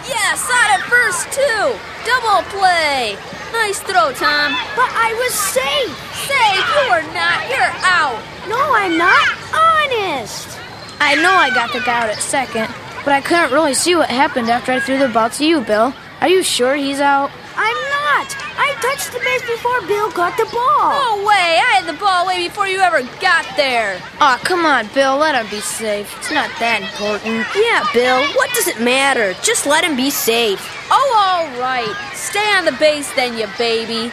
Yeah, 0.05 0.35
side 0.37 0.71
at 0.77 0.85
first, 0.85 1.33
too. 1.33 1.73
Double 2.05 2.45
play. 2.53 3.17
Nice 3.53 3.79
throw, 3.79 4.13
Tom. 4.13 4.53
But 4.77 4.89
I 4.93 5.17
was 5.17 5.33
safe. 5.33 5.97
Safe, 6.29 6.65
you 6.77 6.85
are 6.93 7.05
not. 7.17 7.49
You're 7.49 7.73
out. 7.81 8.21
No, 8.47 8.61
I'm 8.77 8.97
not. 8.97 9.27
Honest. 9.49 10.59
I 10.99 11.15
know 11.15 11.33
I 11.33 11.49
got 11.49 11.73
the 11.73 11.79
guy 11.79 12.03
out 12.03 12.09
at 12.09 12.19
second, 12.21 12.67
but 13.03 13.13
I 13.13 13.21
couldn't 13.21 13.51
really 13.51 13.73
see 13.73 13.95
what 13.95 14.09
happened 14.09 14.49
after 14.49 14.71
I 14.71 14.79
threw 14.79 14.99
the 14.99 15.09
ball 15.09 15.31
to 15.31 15.45
you, 15.45 15.61
Bill. 15.61 15.91
Are 16.21 16.29
you 16.29 16.43
sure 16.43 16.75
he's 16.75 16.99
out? 16.99 17.31
I'm 17.57 17.90
not. 18.11 18.35
I 18.57 18.75
touched 18.81 19.13
the 19.13 19.19
base 19.19 19.41
before 19.47 19.81
Bill 19.87 20.11
got 20.11 20.35
the 20.37 20.45
ball. 20.51 20.91
No 20.91 21.25
way. 21.25 21.59
I 21.63 21.79
had 21.79 21.85
the 21.87 21.99
ball 21.99 22.27
way 22.27 22.47
before 22.47 22.67
you 22.67 22.79
ever 22.79 23.01
got 23.19 23.45
there. 23.55 24.01
Aw, 24.19 24.39
come 24.43 24.65
on, 24.65 24.87
Bill. 24.93 25.17
Let 25.17 25.35
him 25.35 25.49
be 25.49 25.61
safe. 25.61 26.13
It's 26.19 26.31
not 26.31 26.49
that 26.59 26.81
important. 26.81 27.47
Yeah, 27.55 27.83
Bill, 27.93 28.21
what 28.35 28.49
does 28.53 28.67
it 28.67 28.79
matter? 28.81 29.33
Just 29.41 29.65
let 29.65 29.83
him 29.83 29.95
be 29.95 30.09
safe. 30.09 30.61
Oh, 30.91 31.09
all 31.23 31.59
right. 31.59 31.95
Stay 32.13 32.47
on 32.57 32.65
the 32.65 32.73
base 32.73 33.11
then, 33.15 33.37
you 33.37 33.47
baby. 33.57 34.11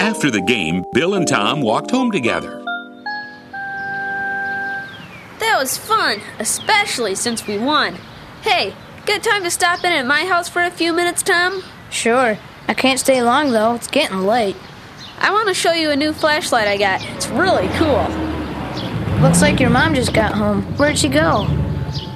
After 0.00 0.30
the 0.30 0.42
game, 0.46 0.84
Bill 0.92 1.14
and 1.14 1.26
Tom 1.26 1.62
walked 1.62 1.90
home 1.90 2.10
together. 2.10 2.62
That 5.38 5.56
was 5.58 5.76
fun, 5.78 6.20
especially 6.38 7.14
since 7.14 7.46
we 7.46 7.58
won. 7.58 7.96
Hey, 8.42 8.74
good 9.06 9.22
time 9.22 9.44
to 9.44 9.50
stop 9.52 9.84
in 9.84 9.92
at 9.92 10.04
my 10.04 10.24
house 10.24 10.48
for 10.48 10.62
a 10.64 10.70
few 10.70 10.92
minutes, 10.92 11.22
Tom? 11.22 11.62
Sure. 11.90 12.36
I 12.66 12.74
can't 12.74 12.98
stay 12.98 13.22
long, 13.22 13.52
though. 13.52 13.76
It's 13.76 13.86
getting 13.86 14.22
late. 14.22 14.56
I 15.18 15.30
want 15.30 15.46
to 15.46 15.54
show 15.54 15.72
you 15.72 15.90
a 15.90 15.96
new 15.96 16.12
flashlight 16.12 16.66
I 16.66 16.76
got. 16.76 17.04
It's 17.10 17.28
really 17.28 17.68
cool. 17.78 18.02
Looks 19.22 19.40
like 19.40 19.60
your 19.60 19.70
mom 19.70 19.94
just 19.94 20.12
got 20.12 20.32
home. 20.32 20.62
Where'd 20.76 20.98
she 20.98 21.08
go? 21.08 21.46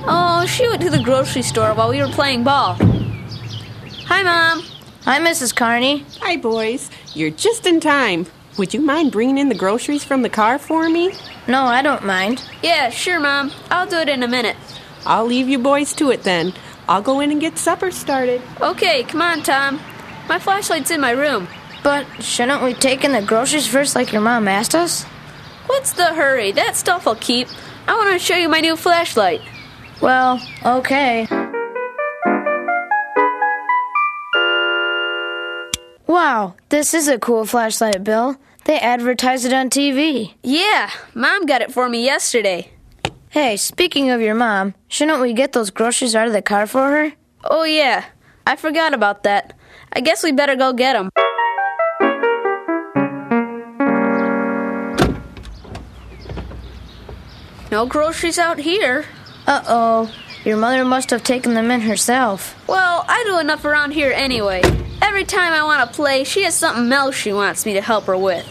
Oh, 0.04 0.44
she 0.48 0.66
went 0.68 0.82
to 0.82 0.90
the 0.90 1.00
grocery 1.00 1.42
store 1.42 1.72
while 1.74 1.90
we 1.90 2.02
were 2.02 2.08
playing 2.08 2.42
ball. 2.42 2.74
Hi, 4.06 4.24
Mom. 4.24 4.64
Hi, 5.04 5.20
Mrs. 5.20 5.54
Carney. 5.54 6.04
Hi, 6.20 6.36
boys. 6.36 6.90
You're 7.14 7.30
just 7.30 7.66
in 7.66 7.78
time. 7.78 8.26
Would 8.58 8.74
you 8.74 8.80
mind 8.80 9.12
bringing 9.12 9.38
in 9.38 9.48
the 9.48 9.54
groceries 9.54 10.02
from 10.02 10.22
the 10.22 10.28
car 10.28 10.58
for 10.58 10.90
me? 10.90 11.14
No, 11.46 11.62
I 11.62 11.82
don't 11.82 12.04
mind. 12.04 12.44
Yeah, 12.64 12.90
sure, 12.90 13.20
Mom. 13.20 13.52
I'll 13.70 13.86
do 13.86 13.98
it 13.98 14.08
in 14.08 14.24
a 14.24 14.28
minute. 14.28 14.56
I'll 15.06 15.24
leave 15.24 15.48
you 15.48 15.58
boys 15.58 15.94
to 15.94 16.10
it 16.10 16.24
then. 16.24 16.52
I'll 16.90 17.00
go 17.00 17.20
in 17.20 17.30
and 17.30 17.40
get 17.40 17.56
supper 17.56 17.92
started. 17.92 18.42
Okay, 18.60 19.04
come 19.04 19.22
on, 19.22 19.44
Tom. 19.44 19.80
My 20.28 20.40
flashlight's 20.40 20.90
in 20.90 21.00
my 21.00 21.12
room. 21.12 21.46
But 21.84 22.04
shouldn't 22.20 22.64
we 22.64 22.74
take 22.74 23.04
in 23.04 23.12
the 23.12 23.22
groceries 23.22 23.68
first 23.68 23.94
like 23.94 24.12
your 24.12 24.20
mom 24.20 24.48
asked 24.48 24.74
us? 24.74 25.04
What's 25.66 25.92
the 25.92 26.06
hurry? 26.06 26.50
That 26.50 26.74
stuff 26.74 27.06
I'll 27.06 27.14
keep. 27.14 27.46
I 27.86 27.96
want 27.96 28.12
to 28.12 28.18
show 28.18 28.34
you 28.34 28.48
my 28.48 28.58
new 28.58 28.74
flashlight. 28.74 29.40
Well, 30.02 30.42
okay. 30.66 31.28
Wow, 36.08 36.56
this 36.70 36.92
is 36.92 37.06
a 37.06 37.20
cool 37.20 37.44
flashlight, 37.46 38.02
Bill. 38.02 38.36
They 38.64 38.80
advertise 38.80 39.44
it 39.44 39.52
on 39.52 39.70
TV. 39.70 40.34
Yeah, 40.42 40.90
Mom 41.14 41.46
got 41.46 41.62
it 41.62 41.72
for 41.72 41.88
me 41.88 42.04
yesterday. 42.04 42.72
Hey, 43.30 43.56
speaking 43.56 44.10
of 44.10 44.20
your 44.20 44.34
mom, 44.34 44.74
shouldn't 44.88 45.20
we 45.20 45.32
get 45.34 45.52
those 45.52 45.70
groceries 45.70 46.16
out 46.16 46.26
of 46.26 46.32
the 46.32 46.42
car 46.42 46.66
for 46.66 46.90
her? 46.90 47.12
Oh, 47.44 47.62
yeah. 47.62 48.06
I 48.44 48.56
forgot 48.56 48.92
about 48.92 49.22
that. 49.22 49.56
I 49.92 50.00
guess 50.00 50.24
we 50.24 50.32
better 50.32 50.56
go 50.56 50.72
get 50.72 50.94
them. 50.94 51.10
No 57.70 57.86
groceries 57.86 58.36
out 58.36 58.58
here. 58.58 59.04
Uh 59.46 59.62
oh. 59.68 60.12
Your 60.44 60.56
mother 60.56 60.84
must 60.84 61.10
have 61.10 61.22
taken 61.22 61.54
them 61.54 61.70
in 61.70 61.82
herself. 61.82 62.56
Well, 62.66 63.04
I 63.06 63.22
do 63.28 63.38
enough 63.38 63.64
around 63.64 63.92
here 63.92 64.10
anyway. 64.10 64.62
Every 65.02 65.24
time 65.24 65.52
I 65.52 65.62
want 65.62 65.88
to 65.88 65.94
play, 65.94 66.24
she 66.24 66.42
has 66.42 66.56
something 66.56 66.92
else 66.92 67.14
she 67.14 67.32
wants 67.32 67.64
me 67.64 67.74
to 67.74 67.80
help 67.80 68.06
her 68.06 68.18
with. 68.18 68.44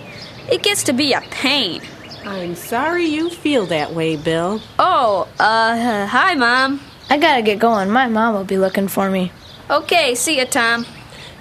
It 0.50 0.64
gets 0.64 0.84
to 0.84 0.94
be 0.94 1.12
a 1.12 1.20
pain. 1.32 1.82
I'm 2.30 2.54
sorry 2.54 3.06
you 3.06 3.32
feel 3.32 3.66
that 3.66 3.96
way, 3.96 4.16
Bill. 4.16 4.62
Oh, 4.78 5.28
uh, 5.40 6.06
hi, 6.06 6.36
Mom. 6.36 6.80
I 7.10 7.18
gotta 7.18 7.42
get 7.42 7.58
going. 7.58 7.90
My 7.90 8.08
mom 8.08 8.36
will 8.36 8.44
be 8.44 8.60
looking 8.60 8.88
for 8.88 9.10
me. 9.10 9.32
Okay, 9.68 10.14
see 10.14 10.38
ya, 10.38 10.46
Tom. 10.46 10.86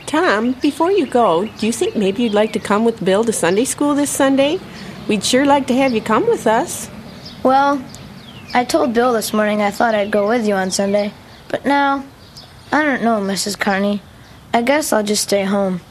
Tom, 0.07 0.53
before 0.63 0.91
you 0.91 1.05
go, 1.05 1.45
do 1.45 1.67
you 1.67 1.73
think 1.73 1.95
maybe 1.95 2.23
you'd 2.23 2.33
like 2.33 2.55
to 2.55 2.59
come 2.59 2.87
with 2.87 3.05
Bill 3.05 3.23
to 3.23 3.35
Sunday 3.35 3.67
school 3.67 3.95
this 3.95 4.09
Sunday? 4.11 4.59
We'd 5.09 5.23
sure 5.23 5.45
like 5.45 5.67
to 5.67 5.75
have 5.75 5.93
you 5.93 6.01
come 6.01 6.27
with 6.27 6.47
us. 6.47 6.89
Well, 7.43 7.85
I 8.55 8.65
told 8.65 8.95
Bill 8.95 9.13
this 9.13 9.35
morning 9.35 9.61
I 9.61 9.71
thought 9.71 9.95
I'd 9.95 10.11
go 10.11 10.27
with 10.27 10.49
you 10.49 10.55
on 10.55 10.71
Sunday. 10.71 11.13
But 11.51 11.67
now, 11.67 12.03
I 12.73 12.83
don't 12.83 13.03
know, 13.03 13.21
Mrs. 13.21 13.59
Carney. 13.59 14.01
I 14.55 14.63
guess 14.63 14.91
I'll 14.91 15.05
just 15.05 15.25
stay 15.25 15.45
home. 15.45 15.83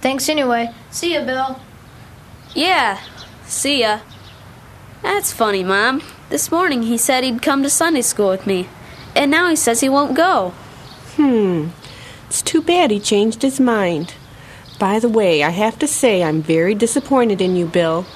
Thanks 0.00 0.30
anyway. 0.30 0.70
See 0.90 1.12
you, 1.12 1.20
Bill. 1.20 1.60
Yeah, 2.54 2.98
see 3.44 3.80
ya. 3.80 4.00
That's 5.02 5.32
funny, 5.32 5.64
Mom. 5.64 6.02
This 6.28 6.50
morning 6.50 6.82
he 6.82 6.96
said 6.96 7.24
he'd 7.24 7.42
come 7.42 7.62
to 7.62 7.70
Sunday 7.70 8.02
school 8.02 8.28
with 8.28 8.46
me, 8.46 8.68
and 9.16 9.30
now 9.30 9.48
he 9.48 9.56
says 9.56 9.80
he 9.80 9.88
won't 9.88 10.16
go. 10.16 10.50
Hmm. 11.16 11.68
It's 12.26 12.42
too 12.42 12.62
bad 12.62 12.90
he 12.90 13.00
changed 13.00 13.42
his 13.42 13.58
mind. 13.58 14.14
By 14.78 14.98
the 14.98 15.08
way, 15.08 15.42
I 15.42 15.50
have 15.50 15.78
to 15.80 15.86
say 15.86 16.22
I'm 16.22 16.42
very 16.42 16.74
disappointed 16.74 17.40
in 17.40 17.56
you, 17.56 17.66
Bill. 17.66 18.06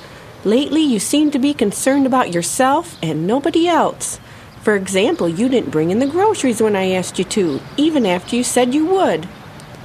Lately, 0.45 0.83
you 0.83 0.99
seem 0.99 1.31
to 1.31 1.39
be 1.39 1.53
concerned 1.55 2.07
about 2.07 2.33
yourself 2.33 2.97
and 3.03 3.27
nobody 3.27 3.67
else. 3.67 4.21
For 4.63 4.77
example, 4.77 5.29
you 5.29 5.49
didn't 5.49 5.71
bring 5.71 5.91
in 5.91 5.99
the 5.99 6.07
groceries 6.07 6.63
when 6.63 6.77
I 6.77 6.93
asked 6.93 7.19
you 7.19 7.25
to, 7.25 7.61
even 7.77 8.07
after 8.07 8.37
you 8.37 8.45
said 8.45 8.73
you 8.75 8.87
would. 8.87 9.29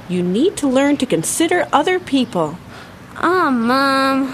You 0.08 0.22
need 0.22 0.56
to 0.58 0.68
learn 0.68 0.96
to 0.98 1.06
consider 1.06 1.68
other 1.72 1.98
people. 1.98 2.58
Oh, 3.22 3.50
Mom. 3.50 4.32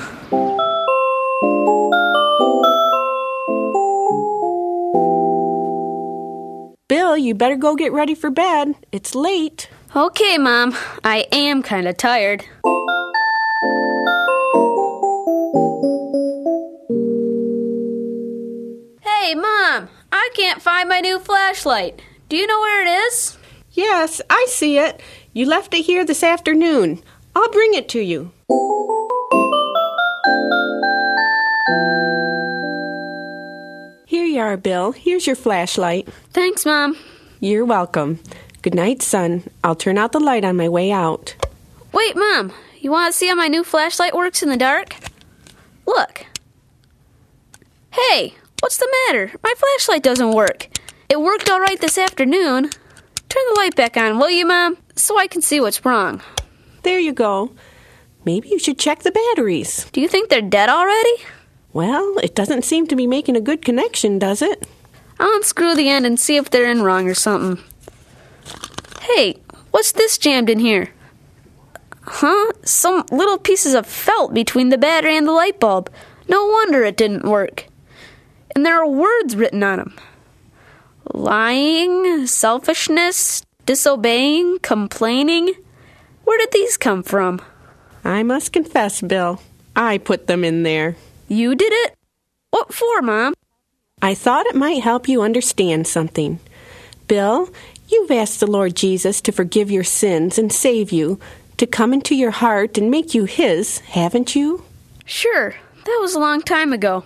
Bill, 6.89 7.17
you 7.17 7.35
better 7.35 7.57
go 7.57 7.75
get 7.75 7.93
ready 7.93 8.15
for 8.15 8.31
bed. 8.31 8.75
It's 8.93 9.17
late. 9.17 9.69
Okay, 9.97 10.39
Mom. 10.39 10.73
I 11.03 11.27
am 11.33 11.61
kind 11.61 11.89
of 11.89 11.97
tired. 11.97 12.43
Hey, 19.03 19.35
Mom. 19.35 19.89
I 20.13 20.31
can't 20.37 20.63
find 20.63 20.89
my 20.89 21.01
new 21.01 21.19
flashlight. 21.19 22.01
Do 22.29 22.37
you 22.37 22.47
know 22.47 22.61
where 22.61 22.87
it 22.87 23.07
is? 23.09 23.37
Yes, 23.73 24.21
I 24.31 24.47
see 24.49 24.79
it. 24.79 25.01
You 25.33 25.47
left 25.47 25.75
it 25.75 25.87
here 25.87 26.05
this 26.05 26.23
afternoon. 26.23 27.03
I'll 27.35 27.51
bring 27.51 27.75
it 27.75 27.89
to 27.91 28.01
you. 28.01 28.31
Here 34.17 34.25
you 34.25 34.41
are, 34.41 34.57
Bill. 34.57 34.93
Here's 34.93 35.27
your 35.27 35.37
flashlight. 35.37 36.09
Thanks, 36.33 36.65
Mom. 36.65 36.97
You're 37.39 37.67
welcome. 37.67 38.19
Good 38.63 38.75
night, 38.75 39.03
son. 39.03 39.43
I'll 39.63 39.75
turn 39.75 39.99
out 39.99 40.13
the 40.13 40.21
light 40.21 40.43
on 40.43 40.57
my 40.57 40.71
way 40.71 40.91
out. 40.91 41.37
Wait, 41.93 42.17
Mom. 42.17 42.51
You 42.81 42.91
want 42.91 43.13
to 43.13 43.19
see 43.19 43.29
how 43.29 43.35
my 43.35 43.49
new 43.49 43.63
flashlight 43.63 44.17
works 44.17 44.43
in 44.43 44.49
the 44.49 44.57
dark? 44.57 44.97
Look. 45.87 46.25
Hey, 47.91 48.33
what's 48.61 48.79
the 48.79 48.89
matter? 49.07 49.33
My 49.43 49.53
flashlight 49.55 50.03
doesn't 50.03 50.33
work. 50.33 50.69
It 51.11 51.21
worked 51.21 51.51
all 51.51 51.61
right 51.61 51.79
this 51.79 51.99
afternoon. 51.99 52.71
Turn 53.29 53.43
the 53.51 53.61
light 53.61 53.77
back 53.77 53.99
on, 53.99 54.19
will 54.19 54.31
you, 54.31 54.47
Mom? 54.47 54.79
So 54.95 55.19
I 55.19 55.27
can 55.27 55.43
see 55.43 55.61
what's 55.61 55.85
wrong. 55.85 56.23
There 56.85 56.99
you 56.99 57.13
go. 57.13 57.53
Maybe 58.25 58.49
you 58.49 58.59
should 58.59 58.79
check 58.79 59.01
the 59.01 59.13
batteries. 59.13 59.91
Do 59.93 60.01
you 60.01 60.09
think 60.09 60.31
they're 60.31 60.41
dead 60.41 60.71
already? 60.71 61.17
Well, 61.77 62.17
it 62.23 62.35
doesn't 62.35 62.65
seem 62.65 62.87
to 62.87 62.97
be 62.97 63.07
making 63.07 63.37
a 63.37 63.41
good 63.43 63.63
connection, 63.63 64.19
does 64.19 64.41
it? 64.41 64.67
I'll 65.21 65.37
unscrew 65.37 65.75
the 65.75 65.91
end 65.91 66.07
and 66.07 66.19
see 66.19 66.37
if 66.37 66.49
they're 66.49 66.71
in 66.71 66.81
wrong 66.81 67.07
or 67.07 67.13
something. 67.13 67.63
Hey, 69.03 69.37
what's 69.73 69.93
this 69.93 70.17
jammed 70.17 70.49
in 70.49 70.59
here? 70.59 70.89
Huh? 72.01 72.53
Some 72.65 73.05
little 73.13 73.37
pieces 73.37 73.75
of 73.75 73.87
felt 73.87 74.33
between 74.33 74.71
the 74.71 74.79
battery 74.79 75.19
and 75.19 75.29
the 75.29 75.33
light 75.33 75.61
bulb. 75.61 75.91
No 76.27 76.47
wonder 76.47 76.83
it 76.83 76.97
didn't 76.97 77.29
work. 77.29 77.67
And 78.55 78.65
there 78.65 78.81
are 78.81 78.89
words 78.89 79.37
written 79.37 79.63
on 79.63 79.77
them 79.77 79.97
lying, 81.13 82.27
selfishness, 82.27 83.43
disobeying, 83.67 84.61
complaining. 84.61 85.53
Where 86.25 86.39
did 86.39 86.53
these 86.53 86.79
come 86.79 87.03
from? 87.03 87.43
I 88.03 88.23
must 88.23 88.55
confess, 88.55 89.03
Bill, 89.03 89.43
I 89.77 89.99
put 89.99 90.27
them 90.27 90.43
in 90.43 90.63
there. 90.63 90.97
You 91.29 91.57
did 91.57 91.73
it? 91.73 91.95
What 92.51 92.73
for, 92.73 93.03
Mom? 93.03 93.35
I 94.01 94.15
thought 94.15 94.47
it 94.47 94.55
might 94.55 94.83
help 94.83 95.09
you 95.09 95.23
understand 95.23 95.89
something. 95.89 96.39
Bill, 97.09 97.51
you've 97.89 98.13
asked 98.13 98.39
the 98.39 98.47
Lord 98.47 98.77
Jesus 98.77 99.21
to 99.23 99.33
forgive 99.33 99.71
your 99.71 99.85
sins 99.85 100.39
and 100.39 100.53
save 100.53 100.93
you, 100.93 101.19
to 101.57 101.67
come 101.67 101.93
into 101.93 102.15
your 102.15 102.31
heart 102.31 102.79
and 102.79 102.91
make 102.91 103.15
you 103.15 103.25
His, 103.25 103.79
haven't 103.81 104.37
you? 104.37 104.65
Sure, 105.05 105.55
that 105.85 105.99
was 106.01 106.15
a 106.15 106.21
long 106.21 106.43
time 106.43 106.73
ago. 106.73 107.05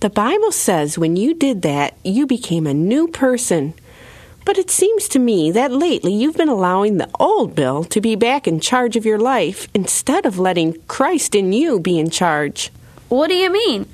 The 0.00 0.10
Bible 0.10 0.52
says 0.52 0.96
when 0.96 1.16
you 1.16 1.34
did 1.34 1.62
that, 1.62 1.96
you 2.02 2.26
became 2.26 2.66
a 2.66 2.74
new 2.74 3.08
person. 3.08 3.74
But 4.46 4.58
it 4.58 4.70
seems 4.70 5.08
to 5.08 5.18
me 5.18 5.50
that 5.50 5.72
lately 5.72 6.14
you've 6.14 6.36
been 6.36 6.48
allowing 6.48 6.96
the 6.96 7.10
old 7.18 7.54
Bill 7.54 7.84
to 7.84 8.00
be 8.00 8.14
back 8.14 8.46
in 8.46 8.60
charge 8.60 8.96
of 8.96 9.06
your 9.06 9.18
life 9.18 9.68
instead 9.74 10.24
of 10.26 10.38
letting 10.38 10.80
Christ 10.82 11.34
in 11.34 11.52
you 11.52 11.80
be 11.80 11.98
in 11.98 12.10
charge. 12.10 12.70
What 13.08 13.28
do 13.28 13.34
you 13.34 13.52
mean? 13.52 13.86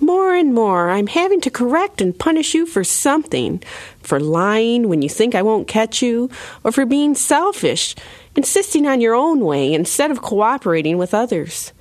More 0.00 0.34
and 0.34 0.54
more, 0.54 0.90
I'm 0.90 1.08
having 1.08 1.40
to 1.40 1.50
correct 1.50 2.00
and 2.00 2.16
punish 2.16 2.54
you 2.54 2.66
for 2.66 2.84
something. 2.84 3.62
For 4.00 4.20
lying 4.20 4.88
when 4.88 5.02
you 5.02 5.08
think 5.08 5.34
I 5.34 5.42
won't 5.42 5.66
catch 5.66 6.02
you, 6.02 6.30
or 6.62 6.70
for 6.70 6.86
being 6.86 7.14
selfish, 7.16 7.96
insisting 8.36 8.86
on 8.86 9.00
your 9.00 9.14
own 9.14 9.40
way 9.40 9.72
instead 9.72 10.12
of 10.12 10.22
cooperating 10.22 10.98
with 10.98 11.14
others. 11.14 11.72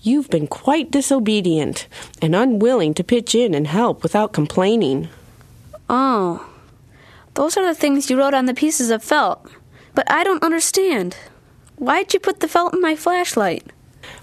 You've 0.00 0.30
been 0.30 0.46
quite 0.46 0.90
disobedient 0.90 1.88
and 2.22 2.34
unwilling 2.34 2.94
to 2.94 3.04
pitch 3.04 3.34
in 3.34 3.52
and 3.52 3.66
help 3.66 4.02
without 4.02 4.32
complaining. 4.32 5.08
Oh, 5.90 6.48
those 7.34 7.56
are 7.56 7.66
the 7.66 7.74
things 7.74 8.08
you 8.08 8.18
wrote 8.18 8.34
on 8.34 8.46
the 8.46 8.54
pieces 8.54 8.90
of 8.90 9.04
felt. 9.04 9.50
But 9.94 10.10
I 10.10 10.24
don't 10.24 10.42
understand. 10.42 11.16
Why'd 11.76 12.14
you 12.14 12.20
put 12.20 12.40
the 12.40 12.48
felt 12.48 12.74
in 12.74 12.80
my 12.80 12.96
flashlight? 12.96 13.66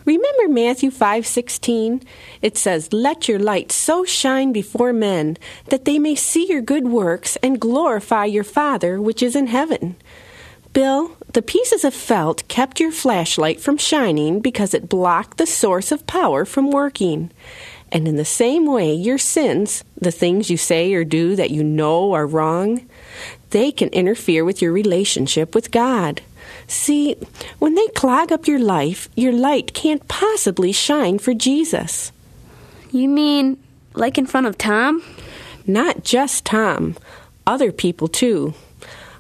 Remember 0.06 0.48
Matthew 0.48 0.92
5:16? 0.92 2.02
It 2.42 2.58
says, 2.58 2.94
"Let 2.94 3.28
your 3.28 3.40
light 3.40 3.72
so 3.72 4.06
shine 4.06 4.52
before 4.52 4.94
men 4.94 5.38
that 5.70 5.86
they 5.86 5.98
may 5.98 6.14
see 6.14 6.46
your 6.46 6.62
good 6.62 6.88
works 6.88 7.38
and 7.42 7.60
glorify 7.60 8.26
your 8.26 8.44
Father 8.44 9.02
which 9.02 9.24
is 9.24 9.36
in 9.36 9.48
heaven." 9.48 9.96
Bill, 10.74 11.12
the 11.34 11.42
pieces 11.42 11.84
of 11.84 11.94
felt 11.94 12.48
kept 12.48 12.80
your 12.80 12.92
flashlight 12.92 13.60
from 13.60 13.78
shining 13.78 14.42
because 14.42 14.74
it 14.74 14.90
blocked 14.90 15.38
the 15.38 15.48
source 15.48 15.92
of 15.92 16.06
power 16.06 16.46
from 16.46 16.70
working. 16.70 17.32
And 17.92 18.08
in 18.08 18.18
the 18.18 18.26
same 18.26 18.66
way, 18.66 18.94
your 18.94 19.18
sins, 19.18 19.84
the 20.00 20.12
things 20.12 20.50
you 20.50 20.58
say 20.58 20.94
or 20.94 21.04
do 21.04 21.36
that 21.36 21.50
you 21.50 21.64
know 21.64 22.12
are 22.12 22.28
wrong, 22.28 22.82
they 23.52 23.72
can 23.72 23.90
interfere 23.90 24.44
with 24.44 24.62
your 24.62 24.74
relationship 24.74 25.56
with 25.56 25.72
God. 25.72 26.22
See, 26.68 27.16
when 27.60 27.76
they 27.76 27.88
clog 27.90 28.32
up 28.32 28.48
your 28.48 28.60
life, 28.60 29.10
your 29.16 29.34
light 29.34 29.74
can't 29.74 30.08
possibly 30.08 30.72
shine 30.72 31.20
for 31.20 31.34
Jesus. 31.34 32.12
You 32.92 33.08
mean 33.08 33.58
like 33.94 34.18
in 34.18 34.26
front 34.26 34.48
of 34.48 34.58
Tom? 34.58 35.04
Not 35.68 36.04
just 36.04 36.46
Tom, 36.46 36.96
other 37.46 37.72
people 37.72 38.08
too. 38.08 38.54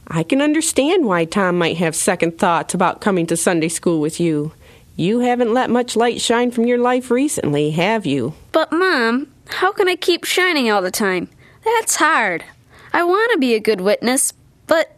I 0.07 0.23
can 0.23 0.41
understand 0.41 1.05
why 1.05 1.25
Tom 1.25 1.57
might 1.57 1.77
have 1.77 1.95
second 1.95 2.37
thoughts 2.37 2.73
about 2.73 3.01
coming 3.01 3.25
to 3.27 3.37
Sunday 3.37 3.69
school 3.69 3.99
with 3.99 4.19
you. 4.19 4.53
You 4.95 5.19
haven't 5.19 5.53
let 5.53 5.69
much 5.69 5.95
light 5.95 6.21
shine 6.21 6.51
from 6.51 6.65
your 6.65 6.77
life 6.77 7.11
recently, 7.11 7.71
have 7.71 8.05
you? 8.05 8.33
But, 8.51 8.71
Mom, 8.71 9.27
how 9.47 9.71
can 9.71 9.89
I 9.89 9.95
keep 9.95 10.23
shining 10.23 10.71
all 10.71 10.81
the 10.81 10.91
time? 10.91 11.27
That's 11.63 11.95
hard. 11.95 12.45
I 12.93 13.03
want 13.03 13.31
to 13.33 13.39
be 13.39 13.55
a 13.55 13.59
good 13.59 13.81
witness, 13.81 14.31
but 14.67 14.95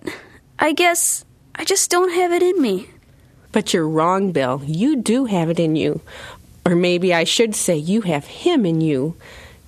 I 0.59 0.73
guess 0.73 1.25
I 1.57 1.63
just 1.63 1.89
don't 1.89 2.13
have 2.13 2.31
it 2.31 2.43
in 2.43 2.61
me. 2.61 2.89
But 3.51 3.73
you're 3.73 3.87
wrong, 3.87 4.31
Bill. 4.31 4.61
You 4.63 4.95
do 4.95 5.25
have 5.25 5.49
it 5.49 5.59
in 5.59 5.75
you. 5.75 6.01
Or 6.65 6.75
maybe 6.75 7.13
I 7.13 7.23
should 7.23 7.55
say 7.55 7.75
you 7.75 8.01
have 8.01 8.25
Him 8.25 8.65
in 8.65 8.81
you. 8.81 9.15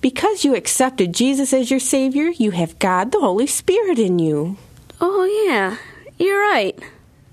Because 0.00 0.44
you 0.44 0.54
accepted 0.54 1.12
Jesus 1.12 1.52
as 1.52 1.70
your 1.70 1.80
Savior, 1.80 2.28
you 2.28 2.52
have 2.52 2.78
God 2.78 3.12
the 3.12 3.20
Holy 3.20 3.46
Spirit 3.46 3.98
in 3.98 4.18
you. 4.18 4.56
Oh, 5.00 5.24
yeah, 5.46 5.76
you're 6.18 6.40
right. 6.40 6.78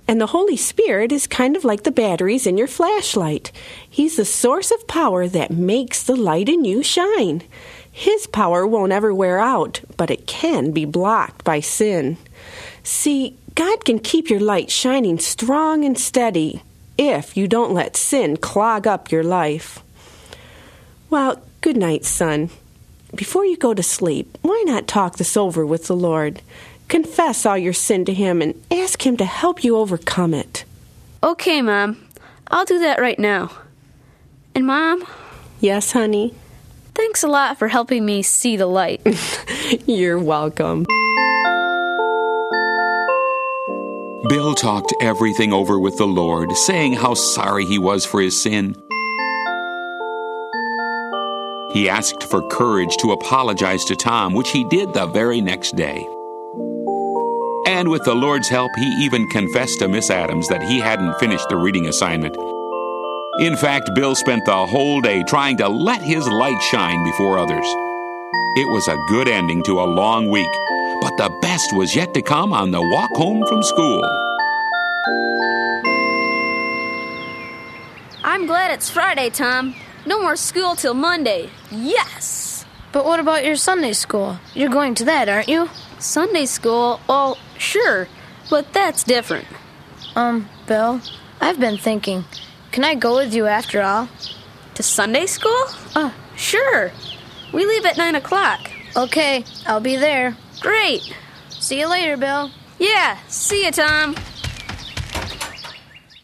And 0.08 0.20
the 0.20 0.28
Holy 0.28 0.58
Spirit 0.58 1.12
is 1.12 1.28
kind 1.28 1.56
of 1.56 1.66
like 1.66 1.84
the 1.84 1.92
batteries 1.92 2.48
in 2.48 2.58
your 2.58 2.68
flashlight. 2.68 3.52
He's 3.90 4.16
the 4.16 4.26
source 4.26 4.72
of 4.72 4.88
power 4.88 5.28
that 5.28 5.52
makes 5.52 6.02
the 6.02 6.16
light 6.16 6.48
in 6.48 6.66
you 6.66 6.82
shine. 6.82 7.44
His 7.92 8.26
power 8.28 8.66
won't 8.66 8.94
ever 8.94 9.14
wear 9.14 9.40
out, 9.40 9.82
but 9.98 10.10
it 10.10 10.28
can 10.28 10.72
be 10.72 10.86
blocked 10.86 11.44
by 11.44 11.60
sin. 11.60 12.18
See, 12.84 13.38
God 13.58 13.86
can 13.86 13.98
keep 13.98 14.30
your 14.30 14.40
light 14.40 14.70
shining 14.70 15.18
strong 15.18 15.84
and 15.84 15.98
steady 15.98 16.62
if 16.96 17.36
you 17.36 17.48
don't 17.48 17.74
let 17.74 17.98
sin 17.98 18.38
clog 18.38 18.86
up 18.86 19.12
your 19.12 19.24
life. 19.24 19.80
Well, 21.10 21.42
good 21.62 21.76
night, 21.76 22.06
son. 22.06 22.52
Before 23.16 23.46
you 23.46 23.58
go 23.58 23.74
to 23.74 23.82
sleep, 23.82 24.38
why 24.44 24.64
not 24.68 24.88
talk 24.88 25.18
this 25.18 25.36
over 25.36 25.66
with 25.66 25.88
the 25.88 25.96
Lord? 25.96 26.44
Confess 26.88 27.48
all 27.48 27.58
your 27.58 27.74
sin 27.74 28.06
to 28.06 28.14
Him 28.14 28.44
and 28.44 28.54
ask 28.70 29.04
Him 29.04 29.18
to 29.18 29.26
help 29.26 29.64
you 29.64 29.76
overcome 29.76 30.36
it. 30.36 30.64
Okay, 31.24 31.64
Mom. 31.64 31.98
I'll 32.50 32.66
do 32.66 32.78
that 32.78 33.02
right 33.02 33.18
now. 33.18 33.50
And, 34.54 34.68
Mom? 34.68 35.04
Yes, 35.62 35.94
honey? 35.94 36.36
Thanks 36.94 37.24
a 37.24 37.28
lot 37.28 37.58
for 37.58 37.70
helping 37.70 38.06
me 38.06 38.22
see 38.22 38.56
the 38.56 38.68
light. 38.68 39.02
You're 39.88 40.20
welcome. 40.20 40.86
Bill 44.30 44.56
talked 44.56 44.94
everything 45.00 45.54
over 45.54 45.80
with 45.80 45.98
the 45.98 46.08
Lord, 46.08 46.52
saying 46.52 46.94
how 46.94 47.14
sorry 47.14 47.66
he 47.66 47.78
was 47.78 48.06
for 48.06 48.20
his 48.20 48.42
sin. 48.42 48.76
He 51.72 51.88
asked 51.88 52.24
for 52.24 52.42
courage 52.50 52.98
to 52.98 53.12
apologize 53.12 53.86
to 53.86 53.96
Tom, 53.96 54.34
which 54.34 54.50
he 54.50 54.66
did 54.66 54.94
the 54.94 55.06
very 55.06 55.40
next 55.40 55.76
day. 55.76 56.06
And 57.68 57.90
with 57.90 58.04
the 58.04 58.16
Lord's 58.16 58.50
help, 58.50 58.72
he 58.76 59.06
even 59.06 59.30
confessed 59.30 59.80
to 59.80 59.88
Miss 59.88 60.10
Adams 60.10 60.50
that 60.50 60.64
he 60.64 60.80
hadn't 60.80 61.20
finished 61.20 61.48
the 61.48 61.58
reading 61.58 61.88
assignment. 61.88 62.36
In 63.40 63.56
fact, 63.56 63.92
Bill 63.96 64.16
spent 64.16 64.44
the 64.46 64.66
whole 64.66 65.00
day 65.00 65.24
trying 65.28 65.58
to 65.58 65.70
let 65.70 66.02
his 66.02 66.28
light 66.28 66.62
shine 66.64 67.04
before 67.04 67.38
others. 67.38 67.68
It 68.58 68.68
was 68.74 68.88
a 68.88 68.98
good 69.10 69.28
ending 69.28 69.64
to 69.64 69.80
a 69.80 69.86
long 69.86 70.30
week, 70.32 70.50
the 71.18 71.30
best 71.42 71.74
was 71.74 71.96
yet 71.96 72.14
to 72.14 72.22
come 72.22 72.54
on 72.54 72.70
the 72.70 72.82
walk 72.82 73.10
home 73.16 73.44
from 73.48 73.64
school. 73.64 74.04
I'm 78.24 78.46
glad 78.46 78.72
it's 78.72 78.90
Friday, 78.90 79.32
Tom. 79.32 79.74
No 80.06 80.22
more 80.22 80.36
school 80.36 80.76
till 80.76 80.94
Monday. 80.94 81.50
Yes! 81.72 82.66
But 82.92 83.04
what 83.04 83.20
about 83.20 83.44
your 83.44 83.56
Sunday 83.56 83.94
school? 83.94 84.40
You're 84.54 84.70
going 84.70 84.94
to 84.96 85.06
that, 85.06 85.28
aren't 85.28 85.50
you? 85.50 85.70
Sunday 85.98 86.46
school? 86.46 87.00
Well, 87.10 87.38
sure, 87.58 88.08
but 88.50 88.72
that's 88.74 89.04
different. 89.04 89.48
Um, 90.16 90.48
Bill, 90.68 91.02
I've 91.42 91.60
been 91.60 91.78
thinking. 91.78 92.26
Can 92.72 92.84
I 92.84 92.94
go 92.94 93.16
with 93.16 93.34
you 93.34 93.48
after 93.48 93.82
all? 93.82 94.08
To 94.76 94.84
Sunday 94.84 95.26
school? 95.26 95.64
Oh, 95.96 96.14
sure. 96.36 96.92
We 97.52 97.66
leave 97.66 97.86
at 97.86 97.98
9 97.98 98.14
o'clock. 98.16 98.70
Okay, 98.96 99.44
I'll 99.66 99.80
be 99.80 99.96
there. 99.96 100.38
Great. 100.62 101.14
See 101.50 101.80
you 101.80 101.90
later, 101.90 102.18
Bill. 102.18 102.52
Yeah, 102.80 103.18
see 103.28 103.66
you, 103.66 103.72
Tom. 103.72 104.16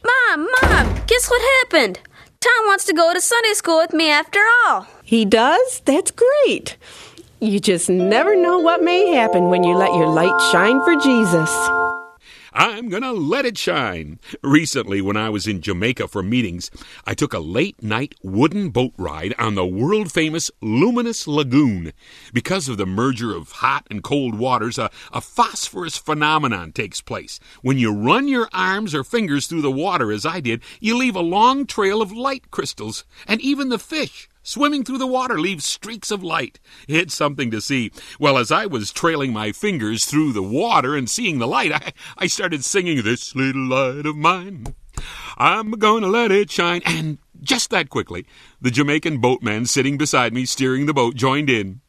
Mom, 0.03 0.47
Mom, 0.61 1.01
guess 1.07 1.29
what 1.29 1.41
happened? 1.61 1.99
Tom 2.39 2.65
wants 2.65 2.85
to 2.85 2.93
go 2.93 3.13
to 3.13 3.21
Sunday 3.21 3.53
school 3.53 3.77
with 3.77 3.93
me 3.93 4.09
after 4.09 4.39
all. 4.65 4.87
He 5.03 5.25
does? 5.25 5.81
That's 5.85 6.11
great. 6.11 6.77
You 7.39 7.59
just 7.59 7.89
never 7.89 8.35
know 8.35 8.59
what 8.59 8.83
may 8.83 9.13
happen 9.13 9.45
when 9.45 9.63
you 9.63 9.75
let 9.75 9.93
your 9.93 10.07
light 10.07 10.39
shine 10.51 10.81
for 10.83 10.95
Jesus. 10.95 11.49
I'm 12.55 12.89
gonna 12.89 13.13
let 13.13 13.45
it 13.45 13.57
shine. 13.57 14.19
Recently, 14.43 15.01
when 15.01 15.17
I 15.17 15.29
was 15.29 15.47
in 15.47 15.59
Jamaica 15.59 16.07
for 16.07 16.21
meetings, 16.21 16.69
I 17.03 17.15
took 17.15 17.33
a 17.33 17.39
late 17.39 17.81
night 17.81 18.13
wooden 18.21 18.69
boat 18.69 18.93
ride 18.95 19.33
on 19.39 19.55
the 19.55 19.65
world 19.65 20.11
famous 20.11 20.51
Luminous 20.61 21.27
Lagoon. 21.27 21.93
Because 22.31 22.69
of 22.69 22.77
the 22.77 22.85
merger 22.85 23.35
of 23.35 23.53
hot 23.53 23.87
and 23.89 24.03
cold 24.03 24.35
waters, 24.35 24.77
a, 24.77 24.91
a 25.11 25.19
phosphorus 25.19 25.97
phenomenon 25.97 26.71
takes 26.71 27.01
place. 27.01 27.39
When 27.63 27.79
you 27.79 27.91
run 27.91 28.27
your 28.27 28.47
arms 28.53 28.93
or 28.93 29.03
fingers 29.03 29.47
through 29.47 29.63
the 29.63 29.71
water, 29.71 30.11
as 30.11 30.23
I 30.23 30.39
did, 30.39 30.61
you 30.79 30.95
leave 30.95 31.15
a 31.15 31.21
long 31.21 31.65
trail 31.65 32.03
of 32.03 32.11
light 32.11 32.51
crystals, 32.51 33.03
and 33.25 33.41
even 33.41 33.69
the 33.69 33.79
fish 33.79 34.29
swimming 34.43 34.83
through 34.83 34.99
the 34.99 35.07
water 35.07 35.39
leaves 35.39 35.65
streaks 35.65 36.11
of 36.11 36.21
light. 36.21 36.59
It's 36.87 37.15
something 37.15 37.49
to 37.51 37.61
see. 37.61 37.91
Well, 38.19 38.37
as 38.37 38.51
I 38.51 38.65
was 38.65 38.91
trailing 38.91 39.33
my 39.33 39.51
fingers 39.51 40.05
through 40.05 40.33
the 40.33 40.43
water 40.43 40.95
and 40.95 41.09
seeing 41.09 41.39
the 41.39 41.47
light, 41.47 41.71
I, 41.73 41.93
I 42.17 42.27
started 42.27 42.63
singing, 42.63 43.01
This 43.01 43.35
little 43.35 43.67
light 43.67 44.05
of 44.05 44.15
mine, 44.15 44.75
I'm 45.37 45.71
gonna 45.71 46.07
let 46.07 46.31
it 46.31 46.51
shine. 46.51 46.81
And 46.85 47.17
just 47.41 47.69
that 47.71 47.89
quickly, 47.89 48.25
the 48.61 48.71
Jamaican 48.71 49.19
boatman 49.19 49.65
sitting 49.65 49.97
beside 49.97 50.33
me 50.33 50.45
steering 50.45 50.85
the 50.85 50.93
boat 50.93 51.15
joined 51.15 51.49
in. 51.49 51.81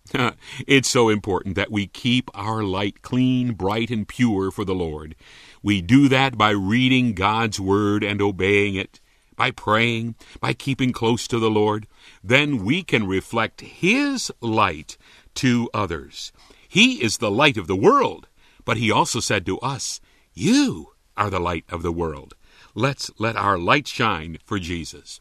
it's 0.67 0.89
so 0.89 1.09
important 1.09 1.55
that 1.55 1.71
we 1.71 1.87
keep 1.87 2.31
our 2.35 2.63
light 2.63 3.03
clean, 3.03 3.53
bright, 3.53 3.91
and 3.91 4.07
pure 4.07 4.51
for 4.51 4.65
the 4.65 4.75
Lord. 4.75 5.15
We 5.63 5.81
do 5.81 6.09
that 6.09 6.37
by 6.37 6.51
reading 6.51 7.15
God's 7.15 7.61
Word 7.61 8.03
and 8.03 8.21
obeying 8.21 8.75
it 8.75 9.01
by 9.37 9.51
praying, 9.51 10.15
by 10.41 10.53
keeping 10.53 10.93
close 10.93 11.27
to 11.29 11.39
the 11.39 11.51
Lord, 11.51 11.87
then 12.23 12.65
we 12.65 12.83
can 12.83 13.07
reflect 13.07 13.61
His 13.61 14.33
light 14.41 14.97
to 15.35 15.69
others. 15.75 16.33
He 16.69 17.03
is 17.03 17.19
the 17.19 17.31
light 17.31 17.57
of 17.57 17.67
the 17.67 17.77
world, 17.77 18.29
but 18.65 18.77
He 18.77 18.91
also 18.91 19.21
said 19.21 19.47
to 19.47 19.59
us, 19.61 20.01
You 20.33 20.93
are 21.17 21.31
the 21.31 21.41
light 21.41 21.65
of 21.69 21.83
the 21.83 21.93
world. 21.93 22.35
Let's 22.75 23.11
let 23.19 23.37
our 23.37 23.59
light 23.59 23.87
shine 23.87 24.39
for 24.45 24.59
Jesus. 24.59 25.21